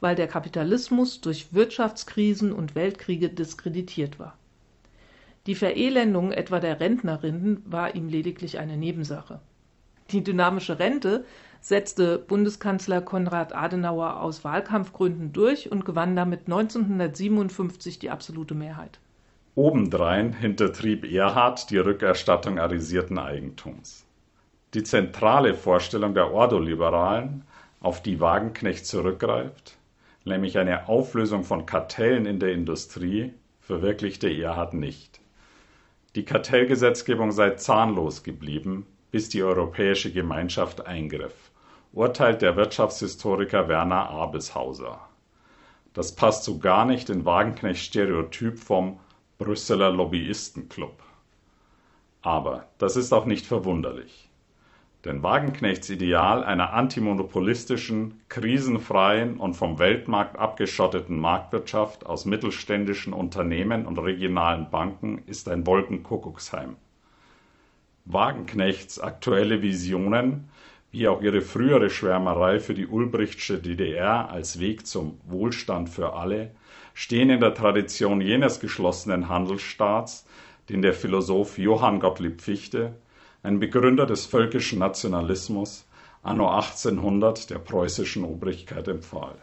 weil 0.00 0.16
der 0.16 0.26
Kapitalismus 0.26 1.20
durch 1.20 1.54
Wirtschaftskrisen 1.54 2.52
und 2.52 2.74
Weltkriege 2.74 3.28
diskreditiert 3.28 4.18
war 4.18 4.36
die 5.46 5.56
Verelendung 5.56 6.30
etwa 6.30 6.60
der 6.60 6.78
Rentnerinnen 6.78 7.62
war 7.66 7.96
ihm 7.96 8.08
lediglich 8.08 8.60
eine 8.60 8.76
Nebensache. 8.76 9.40
Die 10.10 10.22
dynamische 10.22 10.78
Rente 10.78 11.24
setzte 11.60 12.18
Bundeskanzler 12.18 13.00
Konrad 13.00 13.52
Adenauer 13.54 14.20
aus 14.20 14.44
Wahlkampfgründen 14.44 15.32
durch 15.32 15.72
und 15.72 15.84
gewann 15.84 16.14
damit 16.14 16.42
1957 16.46 17.98
die 17.98 18.10
absolute 18.10 18.54
Mehrheit. 18.54 19.00
Obendrein 19.56 20.32
hintertrieb 20.32 21.04
Erhard 21.10 21.70
die 21.70 21.78
Rückerstattung 21.78 22.60
arisierten 22.60 23.18
Eigentums. 23.18 24.06
Die 24.74 24.82
zentrale 24.82 25.54
Vorstellung 25.54 26.14
der 26.14 26.32
Ordoliberalen, 26.32 27.42
auf 27.80 28.02
die 28.02 28.20
Wagenknecht 28.20 28.86
zurückgreift, 28.86 29.76
nämlich 30.24 30.56
eine 30.56 30.88
Auflösung 30.88 31.44
von 31.44 31.66
Kartellen 31.66 32.24
in 32.24 32.40
der 32.40 32.52
Industrie, 32.52 33.34
verwirklichte 33.60 34.30
Erhard 34.30 34.72
nicht. 34.72 35.20
Die 36.14 36.24
Kartellgesetzgebung 36.24 37.32
sei 37.32 37.50
zahnlos 37.50 38.22
geblieben, 38.22 38.86
bis 39.10 39.28
die 39.28 39.42
Europäische 39.42 40.10
Gemeinschaft 40.10 40.86
eingriff, 40.86 41.50
urteilt 41.92 42.40
der 42.40 42.56
Wirtschaftshistoriker 42.56 43.68
Werner 43.68 44.08
Abelshauser. 44.08 45.00
Das 45.92 46.14
passt 46.14 46.44
so 46.44 46.58
gar 46.58 46.86
nicht 46.86 47.10
in 47.10 47.26
Wagenknechts 47.26 47.84
Stereotyp 47.84 48.58
vom 48.58 48.98
Brüsseler 49.36 49.90
Lobbyistenclub. 49.90 51.02
Aber 52.22 52.68
das 52.78 52.96
ist 52.96 53.12
auch 53.12 53.26
nicht 53.26 53.44
verwunderlich. 53.44 54.30
Denn 55.04 55.24
Wagenknechts 55.24 55.90
Ideal 55.90 56.44
einer 56.44 56.74
antimonopolistischen, 56.74 58.20
krisenfreien 58.28 59.36
und 59.38 59.54
vom 59.54 59.80
Weltmarkt 59.80 60.38
abgeschotteten 60.38 61.18
Marktwirtschaft 61.18 62.06
aus 62.06 62.24
mittelständischen 62.24 63.12
Unternehmen 63.12 63.84
und 63.84 63.98
regionalen 63.98 64.70
Banken 64.70 65.22
ist 65.26 65.48
ein 65.48 65.66
Wolkenkuckucksheim. 65.66 66.76
Wagenknechts 68.04 69.00
aktuelle 69.00 69.60
Visionen, 69.60 70.48
wie 70.92 71.08
auch 71.08 71.20
ihre 71.20 71.40
frühere 71.40 71.90
Schwärmerei 71.90 72.60
für 72.60 72.74
die 72.74 72.86
Ulbrichtsche 72.86 73.58
DDR 73.58 74.30
als 74.30 74.60
Weg 74.60 74.86
zum 74.86 75.18
Wohlstand 75.24 75.88
für 75.88 76.12
alle, 76.12 76.52
stehen 76.94 77.30
in 77.30 77.40
der 77.40 77.54
Tradition 77.54 78.20
jenes 78.20 78.60
geschlossenen 78.60 79.28
Handelsstaats, 79.28 80.26
den 80.68 80.80
der 80.80 80.94
Philosoph 80.94 81.58
Johann 81.58 81.98
Gottlieb 81.98 82.40
Fichte 82.40 82.94
ein 83.42 83.58
Begründer 83.58 84.06
des 84.06 84.26
völkischen 84.26 84.78
Nationalismus, 84.78 85.84
anno 86.22 86.48
1800 86.48 87.50
der 87.50 87.58
preußischen 87.58 88.24
Obrigkeit 88.24 88.86
empfahl. 88.88 89.34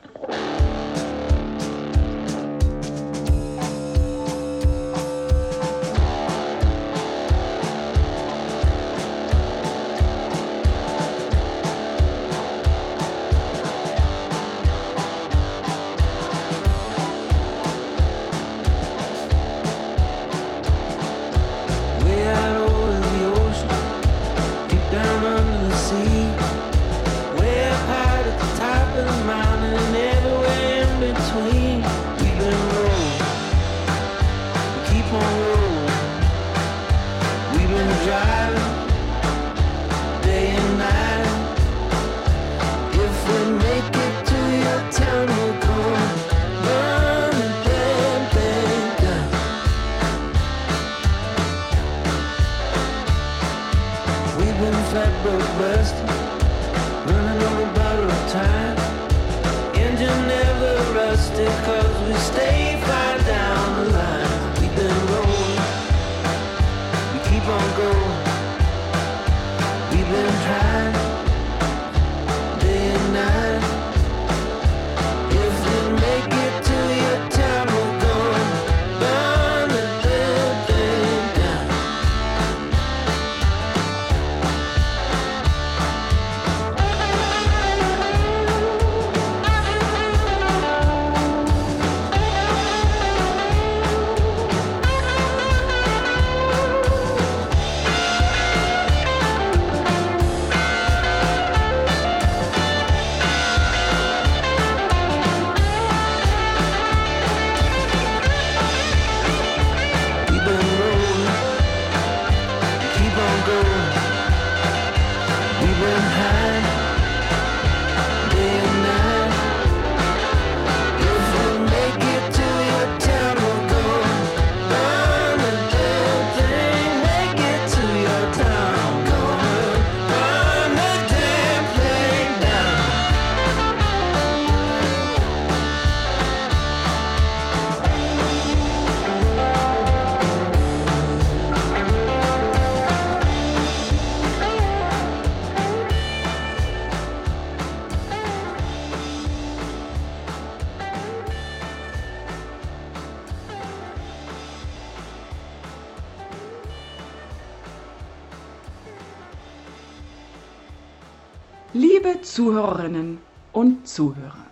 Zuhörerinnen 162.39 163.17
und 163.51 163.85
Zuhörer, 163.85 164.45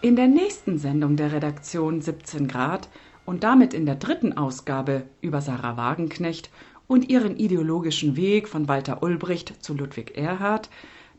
in 0.00 0.16
der 0.16 0.26
nächsten 0.26 0.78
Sendung 0.78 1.14
der 1.14 1.30
Redaktion 1.30 2.00
17 2.00 2.48
Grad 2.48 2.88
und 3.24 3.44
damit 3.44 3.72
in 3.72 3.86
der 3.86 3.94
dritten 3.94 4.36
Ausgabe 4.36 5.04
über 5.20 5.40
Sarah 5.40 5.76
Wagenknecht 5.76 6.50
und 6.88 7.08
ihren 7.08 7.36
ideologischen 7.36 8.16
Weg 8.16 8.48
von 8.48 8.66
Walter 8.66 9.04
Ulbricht 9.04 9.62
zu 9.62 9.74
Ludwig 9.74 10.18
Erhard 10.18 10.70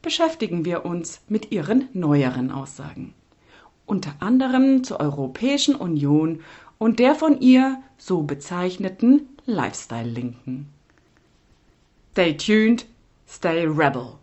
beschäftigen 0.01 0.65
wir 0.65 0.83
uns 0.83 1.21
mit 1.29 1.53
ihren 1.53 1.87
neueren 1.93 2.51
Aussagen. 2.51 3.13
Unter 3.85 4.15
anderem 4.19 4.83
zur 4.83 4.99
Europäischen 4.99 5.75
Union 5.75 6.41
und 6.77 6.99
der 6.99 7.15
von 7.15 7.39
ihr 7.39 7.81
so 7.97 8.23
bezeichneten 8.23 9.29
Lifestyle-Linken. 9.45 10.67
Stay 12.11 12.35
tuned, 12.35 12.85
stay 13.29 13.65
rebel. 13.65 14.15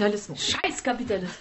Der 0.00 0.08
Scheißkapitalismus. 0.08 0.48
Scheiß 0.48 0.82
Kapitalismus. 0.82 1.39